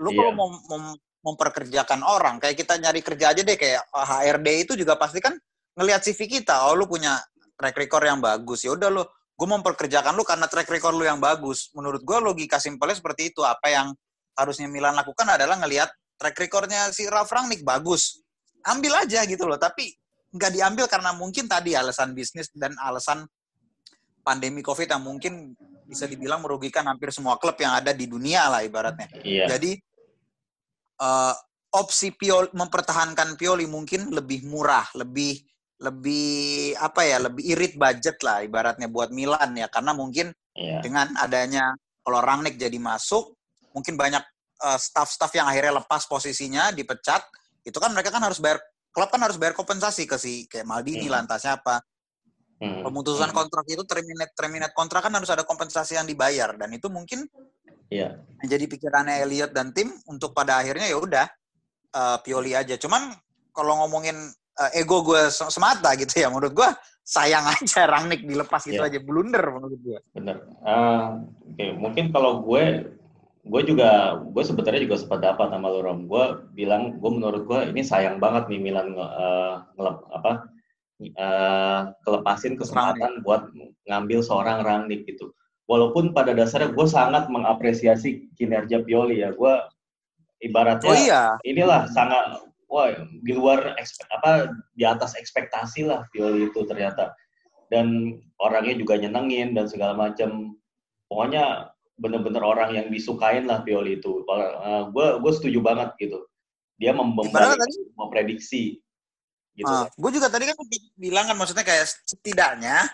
[0.00, 0.16] Lu yeah.
[0.16, 0.84] kalau mau mem
[1.22, 2.42] memperkerjakan orang.
[2.42, 5.36] Kayak kita nyari kerja aja deh kayak HRD itu juga pasti kan
[5.78, 6.66] ngelihat CV kita.
[6.66, 7.20] Oh lu punya
[7.54, 8.66] track record yang bagus.
[8.66, 12.60] Ya udah lu gue memperkerjakan lu karena track record lu yang bagus menurut gue logika
[12.60, 13.86] simpelnya seperti itu apa yang
[14.36, 15.88] harusnya Milan lakukan adalah ngelihat
[16.20, 18.22] track recordnya si Ralf Rangnick bagus
[18.62, 19.92] ambil aja gitu loh tapi
[20.32, 23.28] nggak diambil karena mungkin tadi alasan bisnis dan alasan
[24.24, 25.52] pandemi COVID yang mungkin
[25.84, 29.12] bisa dibilang merugikan hampir semua klub yang ada di dunia lah ibaratnya.
[29.20, 29.44] Iya.
[29.50, 29.76] Jadi
[31.04, 31.34] uh,
[31.76, 35.42] opsi Pioli mempertahankan Pioli mungkin lebih murah, lebih
[35.82, 40.78] lebih apa ya, lebih irit budget lah ibaratnya buat Milan ya karena mungkin iya.
[40.78, 43.34] dengan adanya kalau Rangnick jadi masuk,
[43.74, 44.22] mungkin banyak
[44.62, 47.22] uh, staff-staff yang akhirnya lepas posisinya dipecat,
[47.62, 48.58] itu kan mereka kan harus bayar
[48.92, 51.14] klub kan harus bayar kompensasi ke si kayak Maldini hmm.
[51.14, 51.82] lantasnya apa.
[52.62, 52.86] Hmm.
[52.86, 53.38] Pemutusan hmm.
[53.38, 57.26] kontrak itu terminate terminate kontrak kan harus ada kompensasi yang dibayar dan itu mungkin
[57.92, 58.08] Iya.
[58.40, 61.26] Jadi pikirannya Elliot dan tim untuk pada akhirnya ya udah
[61.92, 62.80] uh, Pioli aja.
[62.80, 63.12] Cuman
[63.52, 64.16] kalau ngomongin
[64.58, 66.70] uh, ego gue semata gitu ya, menurut gue
[67.02, 68.88] sayang aja Rangnick dilepas gitu yeah.
[68.88, 69.98] aja blunder menurut gue.
[70.14, 70.36] Bener.
[70.62, 71.22] Uh,
[71.52, 71.70] Oke, okay.
[71.74, 72.88] mungkin kalau gue
[73.42, 76.06] gue juga gue sebetulnya juga sempat dapat sama lo Rom.
[76.06, 80.32] Gue bilang gue menurut gue ini sayang banget nih Milan uh, ngelep, apa
[81.18, 83.26] uh, kelepasin kesempatan Rangnick.
[83.26, 83.42] buat
[83.90, 85.34] ngambil seorang Rangnick gitu.
[85.66, 89.34] Walaupun pada dasarnya gue sangat mengapresiasi kinerja Pioli ya.
[89.34, 89.58] Gue
[90.42, 91.22] ibaratnya oh, iya.
[91.46, 92.42] inilah sangat
[92.72, 92.88] wah
[93.20, 93.76] di luar
[94.16, 97.12] apa di atas ekspektasi lah Pioli itu ternyata
[97.68, 100.56] dan orangnya juga nyenengin dan segala macam
[101.12, 101.68] pokoknya
[102.00, 106.24] bener-bener orang yang disukain lah Pioli itu uh, gue gue setuju banget gitu
[106.80, 108.80] dia memprediksi
[109.52, 110.56] gitu uh, ah, gue juga tadi kan
[110.96, 112.88] bilang kan maksudnya kayak setidaknya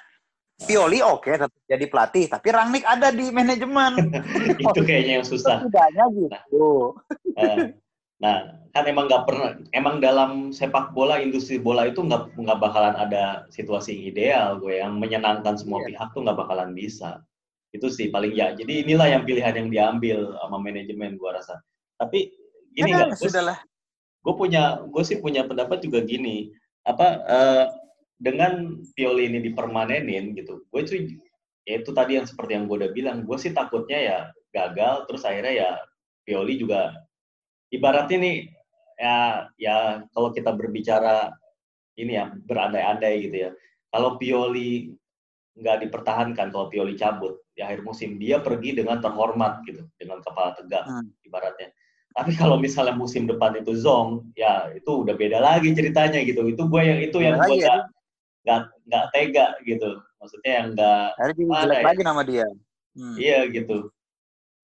[0.59, 4.11] Pioli oke okay, tetap jadi pelatih, tapi Rangnick ada di manajemen.
[4.66, 5.62] itu kayaknya yang susah.
[5.62, 6.99] Setidaknya gitu.
[7.39, 7.79] Nah,
[8.19, 12.95] Nah, kan emang nggak pernah, emang dalam sepak bola, industri bola itu nggak nggak bakalan
[12.99, 15.95] ada situasi ideal gue yang menyenangkan semua yeah.
[15.95, 17.23] pihak tuh nggak bakalan bisa.
[17.71, 18.55] Itu sih paling ya.
[18.59, 21.62] Jadi inilah yang pilihan yang diambil sama manajemen gue rasa.
[21.99, 22.35] Tapi
[22.75, 23.57] gini nggak, ya,
[24.25, 26.51] gue punya, gue sih punya pendapat juga gini.
[26.83, 27.64] Apa uh,
[28.19, 30.99] dengan Pioli ini dipermanenin gitu, gue tuh
[31.69, 34.19] ya itu tadi yang seperti yang gue udah bilang, gue sih takutnya ya
[34.51, 35.71] gagal, terus akhirnya ya
[36.27, 36.99] Pioli juga
[37.73, 38.37] ibaratnya nih
[38.99, 39.77] ya ya
[40.11, 41.33] kalau kita berbicara
[41.99, 43.51] ini ya berandai-andai gitu ya.
[43.89, 44.95] Kalau Pioli
[45.59, 50.55] nggak dipertahankan, kalau Pioli cabut di akhir musim dia pergi dengan terhormat gitu, dengan kepala
[50.55, 51.27] tegak hmm.
[51.27, 51.75] ibaratnya.
[52.14, 56.47] Tapi kalau misalnya musim depan itu Zong, ya itu udah beda lagi ceritanya gitu.
[56.47, 57.87] Itu gue yang itu yang gue ya.
[58.47, 59.99] nggak nggak tega gitu.
[60.19, 61.07] Maksudnya yang nggak.
[61.19, 61.83] Ada ya.
[61.87, 62.47] lagi nama dia.
[62.95, 63.14] Hmm.
[63.19, 63.91] Iya gitu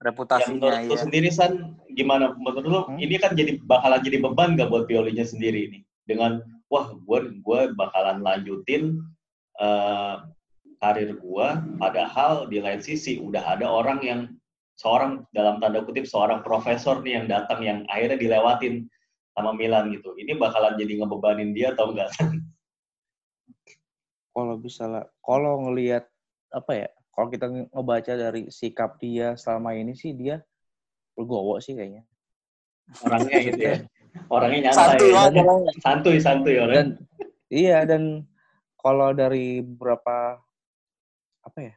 [0.05, 1.01] reputasinya ya, menurut ya.
[1.01, 1.53] sendiri san
[1.97, 3.01] gimana menurut lo hmm?
[3.01, 7.61] ini kan jadi bakalan jadi beban gak buat Piolinya sendiri ini dengan wah gue gue
[7.75, 9.01] bakalan lanjutin
[9.59, 10.29] uh,
[10.85, 11.49] karir gue
[11.81, 14.21] padahal di lain sisi udah ada orang yang
[14.77, 18.85] seorang dalam tanda kutip seorang profesor nih yang datang yang akhirnya dilewatin
[19.33, 22.13] sama Milan gitu ini bakalan jadi ngebebanin dia atau enggak
[24.37, 26.05] kalau bisa lah kalau ngelihat
[26.53, 30.43] apa ya kalau kita ngebaca dari sikap dia selama ini sih dia
[31.15, 32.03] legowo sih kayaknya.
[33.07, 33.77] Orangnya gitu ya.
[34.35, 34.99] Orangnya nyantai.
[34.99, 35.73] Santuy, ya.
[35.79, 36.75] santuy, santuy orang.
[36.75, 36.89] Dan,
[37.51, 38.27] iya dan
[38.83, 40.43] kalau dari beberapa
[41.47, 41.75] apa ya?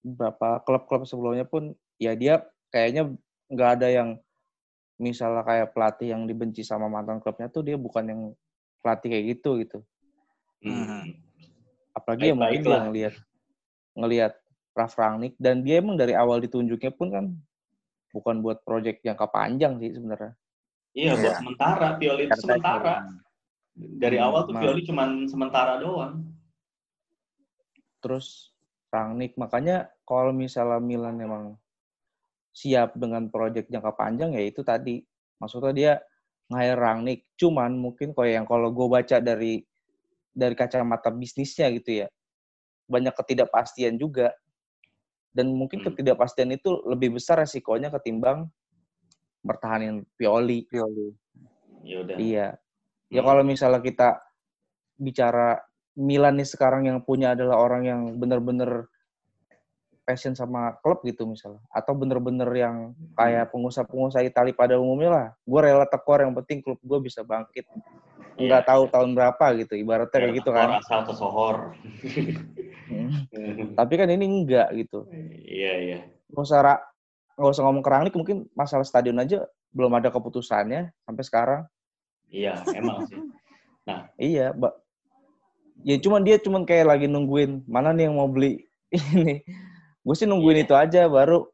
[0.00, 3.10] Beberapa klub-klub sebelumnya pun ya dia kayaknya
[3.50, 4.08] nggak ada yang
[4.96, 8.20] misalnya kayak pelatih yang dibenci sama mantan klubnya tuh dia bukan yang
[8.78, 9.78] pelatih kayak gitu gitu.
[10.62, 11.18] Hmm.
[11.96, 13.14] Apalagi baik, yang mungkin yang lihat
[13.98, 14.36] ngelihat
[14.74, 17.24] Raf Rangnick dan dia emang dari awal ditunjuknya pun kan
[18.14, 20.32] bukan buat proyek jangka panjang sih sebenarnya.
[20.94, 21.38] Iya, buat ya.
[21.38, 21.88] sementara.
[21.98, 22.94] Pioli itu sementara.
[23.74, 26.26] Dari hmm, awal tuh nah, Pioli cuma sementara doang.
[28.02, 28.50] Terus
[28.90, 31.54] Rangnick, makanya kalau misalnya Milan emang
[32.50, 34.98] siap dengan proyek jangka panjang ya itu tadi.
[35.38, 35.92] Maksudnya dia
[36.50, 37.30] nge Rangnick.
[37.38, 39.62] Cuman mungkin kalau yang kalau gue baca dari
[40.30, 42.08] dari kacamata bisnisnya gitu ya
[42.90, 44.34] banyak ketidakpastian juga
[45.30, 45.94] dan mungkin hmm.
[45.94, 48.50] ketidakpastian itu lebih besar resikonya ketimbang
[49.46, 50.66] bertahanin Pioli.
[50.66, 51.14] Pioli.
[51.86, 52.16] Yaudah.
[52.18, 52.48] Iya.
[53.08, 53.28] Ya hmm.
[53.30, 54.08] kalau misalnya kita
[54.98, 55.62] bicara
[55.96, 58.90] Milan nih sekarang yang punya adalah orang yang benar-benar
[60.04, 62.76] passion sama klub gitu misalnya atau bener-bener yang
[63.14, 63.52] kayak hmm.
[63.54, 67.62] pengusaha-pengusaha Italia pada umumnya lah gue rela tekor yang penting klub gue bisa bangkit
[68.40, 68.70] nggak yeah.
[68.72, 70.68] tahu tahun berapa gitu ibaratnya kayak gitu kan.
[70.80, 71.76] Asal kesohor
[72.88, 73.76] hmm.
[73.76, 75.04] tapi kan ini enggak gitu.
[75.44, 75.98] Iya iya.
[76.32, 76.60] Nggak usah
[77.36, 81.62] nggak usah ngomong kerangnik mungkin masalah stadion aja belum ada keputusannya sampai sekarang.
[82.30, 83.18] Iya emang sih.
[83.84, 84.08] Nah.
[84.16, 84.74] Iya mbak
[85.80, 88.68] ya cuman dia cuman kayak lagi nungguin mana nih yang mau beli
[89.16, 89.40] ini?
[90.00, 90.66] Gue sih nungguin yeah.
[90.66, 91.44] itu aja baru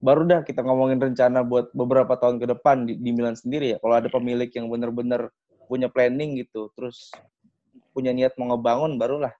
[0.00, 3.78] baru dah kita ngomongin rencana buat beberapa tahun ke depan di, di Milan sendiri ya
[3.84, 5.28] kalau ada pemilik yang bener-bener
[5.70, 7.14] punya planning gitu terus
[7.94, 9.30] punya niat mau ngebangun barulah.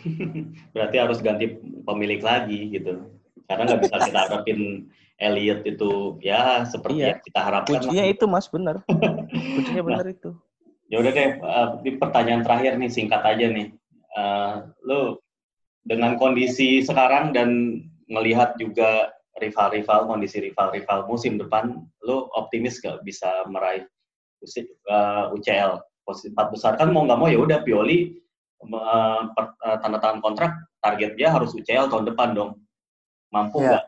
[0.76, 3.08] Berarti harus ganti pemilik lagi gitu.
[3.48, 4.60] Karena nggak bisa kita harapin
[5.20, 7.12] Elliot itu ya seperti iya.
[7.12, 8.14] yang kita harapkan kuncinya lah.
[8.16, 8.76] itu mas benar.
[9.56, 10.30] Kuncinya benar nah, itu.
[10.90, 13.68] ya udah deh uh, di pertanyaan terakhir nih singkat aja nih.
[14.10, 15.22] Uh, lo
[15.84, 17.80] dengan kondisi sekarang dan
[18.10, 21.70] melihat juga rival-rival kondisi rival-rival musim depan
[22.02, 23.86] lo optimis gak bisa meraih
[24.42, 28.16] UCL uh, posisi empat besar kan mau nggak mau ya udah Pioli
[28.64, 32.50] uh, uh, tanda tangan kontrak target dia harus UCL tahun depan dong
[33.30, 33.68] mampu ya.
[33.68, 33.84] nggak?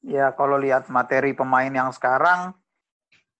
[0.00, 2.56] Ya kalau lihat materi pemain yang sekarang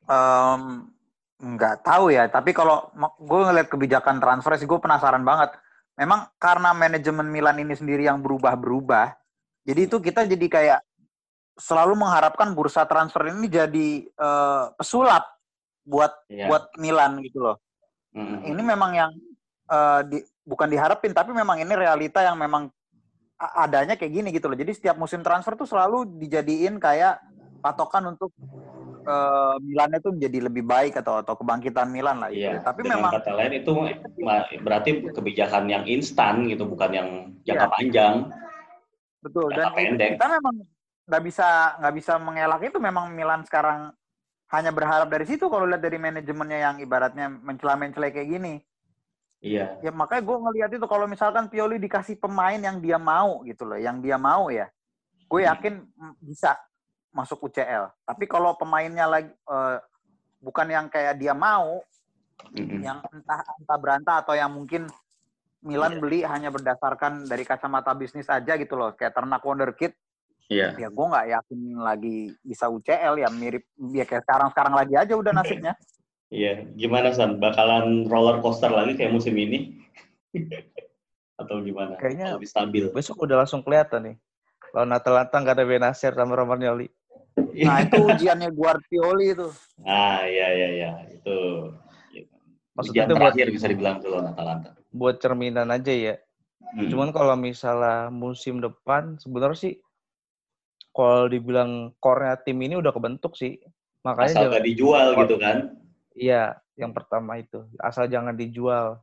[0.04, 0.92] um,
[1.40, 2.28] nggak tahu ya.
[2.28, 5.56] Tapi kalau gue ngeliat kebijakan transfer sih gue penasaran banget.
[5.96, 9.19] Memang karena manajemen Milan ini sendiri yang berubah-berubah,
[9.64, 10.80] jadi itu kita jadi kayak
[11.60, 15.28] selalu mengharapkan bursa transfer ini jadi uh, pesulap
[15.84, 16.48] buat yeah.
[16.48, 17.56] buat Milan gitu loh.
[18.16, 18.40] Mm-hmm.
[18.48, 19.12] Ini memang yang
[19.68, 22.72] uh, di, bukan diharapin tapi memang ini realita yang memang
[23.40, 24.56] adanya kayak gini gitu loh.
[24.56, 27.20] Jadi setiap musim transfer tuh selalu dijadiin kayak
[27.60, 28.32] patokan untuk
[29.04, 32.28] uh, Milan itu menjadi lebih baik atau atau kebangkitan Milan lah.
[32.32, 32.56] Iya.
[32.56, 32.64] Gitu.
[32.64, 33.72] Tapi Dengan memang kata lain itu
[34.64, 37.08] berarti kebijakan yang instan gitu, bukan yang
[37.44, 37.72] jangka iya.
[37.72, 38.14] panjang.
[39.20, 39.52] Betul.
[39.52, 40.16] Dan pendek.
[40.16, 40.54] kita memang
[41.10, 41.48] nggak bisa
[41.80, 43.90] nggak bisa mengelak itu memang Milan sekarang
[44.50, 48.54] hanya berharap dari situ kalau lihat dari manajemennya yang ibaratnya mencela-mencela kayak gini.
[49.40, 49.78] Iya.
[49.80, 53.78] Ya makanya gue ngelihat itu kalau misalkan Pioli dikasih pemain yang dia mau gitu loh,
[53.80, 54.68] yang dia mau ya,
[55.30, 55.48] gue hmm.
[55.48, 55.74] yakin
[56.20, 56.60] bisa
[57.14, 57.90] masuk UCL.
[58.06, 59.78] Tapi kalau pemainnya lagi uh,
[60.40, 61.82] bukan yang kayak dia mau,
[62.54, 62.80] mm-hmm.
[62.80, 64.86] yang entah entah berantah atau yang mungkin
[65.60, 66.00] Milan yeah.
[66.00, 69.92] beli hanya berdasarkan dari kacamata bisnis aja gitu loh, kayak ternak wonderkid.
[70.48, 70.74] Iya.
[70.74, 70.86] Yeah.
[70.86, 75.14] Ya gue nggak yakin lagi bisa UCL ya mirip ya kayak sekarang sekarang lagi aja
[75.14, 75.74] udah nasibnya.
[76.30, 77.42] Iya, gimana San?
[77.42, 79.82] Bakalan roller coaster lagi kayak musim ini?
[81.42, 81.98] Atau gimana?
[81.98, 82.86] Kayaknya lebih stabil.
[82.94, 84.16] Besok udah langsung kelihatan nih.
[84.70, 86.86] Lawan Atalanta nggak ada Benacer sama Romagnoli.
[87.66, 89.50] Nah itu ujiannya Guardioli itu.
[89.82, 91.38] Ah iya iya iya itu.
[92.78, 94.70] Maksudnya itu buat bisa dibilang tuh lawan Atalanta.
[94.90, 96.14] Buat cerminan aja ya.
[96.60, 96.90] Hmm.
[96.90, 99.74] Cuman kalau misalnya musim depan sebenarnya sih
[100.90, 103.58] kalau dibilang core-nya tim ini udah kebentuk sih.
[104.02, 105.76] Makanya asal gak dijual gitu kan.
[106.16, 107.64] Iya, yang pertama itu.
[107.78, 108.98] Asal jangan dijual.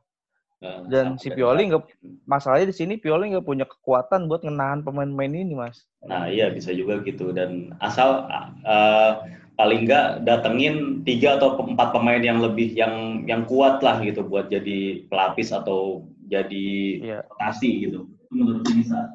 [0.58, 1.86] Nah, Dan si Pioli nggak
[2.26, 5.86] masalahnya di sini Pioli nggak punya kekuatan buat ngenahan pemain-pemain ini, Mas.
[6.02, 7.30] Nah, iya bisa juga gitu.
[7.30, 8.26] Dan asal
[8.66, 9.22] uh,
[9.54, 14.50] paling nggak datengin tiga atau empat pemain yang lebih yang yang kuat lah gitu buat
[14.50, 16.66] jadi pelapis atau jadi
[17.06, 17.18] iya.
[17.22, 18.10] rotasi gitu.
[18.34, 19.14] Menurut bisa.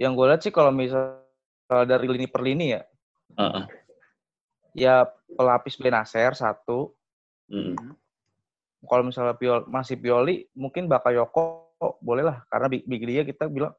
[0.00, 1.20] Yang gue lihat sih kalau misal
[1.68, 2.82] dari lini per lini ya,
[3.36, 3.64] uh -uh.
[4.72, 5.04] ya
[5.36, 6.96] pelapis Benacer satu,
[7.52, 8.01] mm
[8.82, 11.70] kalau misalnya Pioli, masih Pioli, mungkin Bakayoko
[12.02, 13.74] boleh lah karena Big, Big dia kita bilang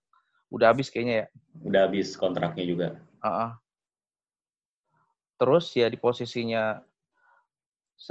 [0.51, 1.27] udah habis kayaknya ya.
[1.63, 2.87] Udah habis kontraknya juga.
[3.23, 3.51] Uh -uh.
[5.39, 6.79] Terus ya di posisinya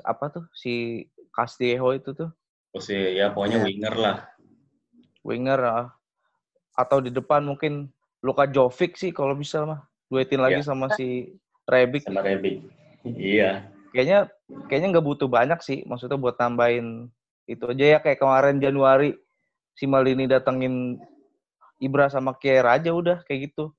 [0.05, 2.31] apa tuh si Castillejo itu tuh?
[2.73, 3.65] Posisi ya pokoknya ya.
[3.65, 4.17] winger lah.
[5.23, 5.89] Winger uh,
[6.77, 7.89] atau di depan mungkin
[8.25, 10.73] Luka Jovic sih kalau bisa mah duetin lagi ya.
[10.73, 11.33] sama si
[11.69, 12.05] Rebic.
[12.05, 12.65] Sama Rebic.
[13.05, 14.33] Iya kayaknya
[14.67, 17.13] kayaknya nggak butuh banyak sih maksudnya buat tambahin
[17.47, 19.13] itu aja ya kayak kemarin Januari
[19.77, 21.01] si Malini datengin
[21.83, 23.75] Ibra sama Kier aja udah kayak gitu.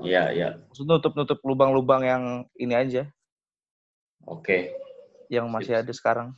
[0.00, 0.48] Iya, iya.
[0.72, 2.22] Nutup-nutup lubang-lubang yang
[2.56, 3.04] ini aja.
[4.24, 4.72] Oke.
[5.28, 6.32] Yang masih ada sekarang.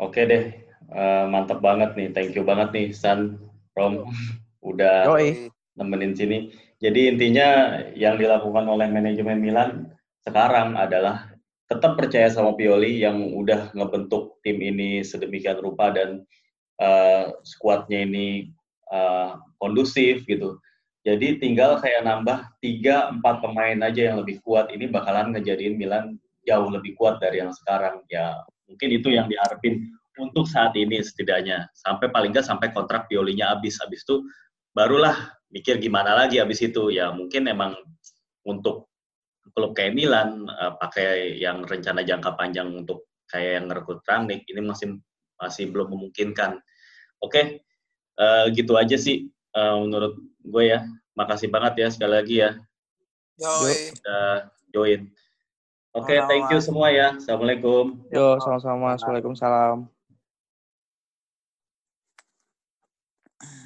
[0.00, 0.64] Oke deh.
[0.88, 2.08] Uh, mantap banget nih.
[2.16, 3.36] Thank you banget nih San
[3.76, 4.08] Rom
[4.70, 5.52] udah Yoi.
[5.76, 6.38] nemenin sini.
[6.80, 9.92] Jadi intinya yang dilakukan oleh manajemen Milan
[10.24, 11.35] sekarang adalah
[11.66, 16.22] tetap percaya sama Pioli yang udah ngebentuk tim ini sedemikian rupa dan
[16.78, 18.54] uh, skuadnya ini
[18.90, 20.58] uh, kondusif gitu.
[21.06, 26.18] Jadi tinggal kayak nambah 3 4 pemain aja yang lebih kuat ini bakalan ngejadiin Milan
[26.46, 28.02] jauh lebih kuat dari yang sekarang.
[28.10, 29.86] Ya, mungkin itu yang diharapin
[30.18, 31.70] untuk saat ini setidaknya.
[31.74, 33.78] Sampai paling nggak sampai kontrak Piolinya habis.
[33.82, 34.26] Habis itu
[34.74, 35.14] barulah
[35.50, 36.90] mikir gimana lagi habis itu.
[36.90, 37.78] Ya, mungkin emang
[38.46, 38.90] untuk
[39.56, 44.60] klub kayak Milan uh, pakai yang rencana jangka panjang untuk kayak yang ngerekrut Rangnick ini
[44.60, 45.00] masih
[45.40, 46.60] masih belum memungkinkan.
[47.24, 47.44] Oke, okay,
[48.20, 50.84] uh, eh, gitu aja sih uh, menurut gue ya.
[51.16, 52.50] Makasih banget ya sekali lagi ya.
[53.40, 53.96] Yoi.
[53.96, 55.00] Udah join.
[55.96, 57.16] Oke, okay, thank you semua ya.
[57.16, 58.04] Assalamualaikum.
[58.12, 59.00] Yo, sama-sama.
[59.00, 59.32] Assalamualaikum.
[59.32, 59.95] Salam.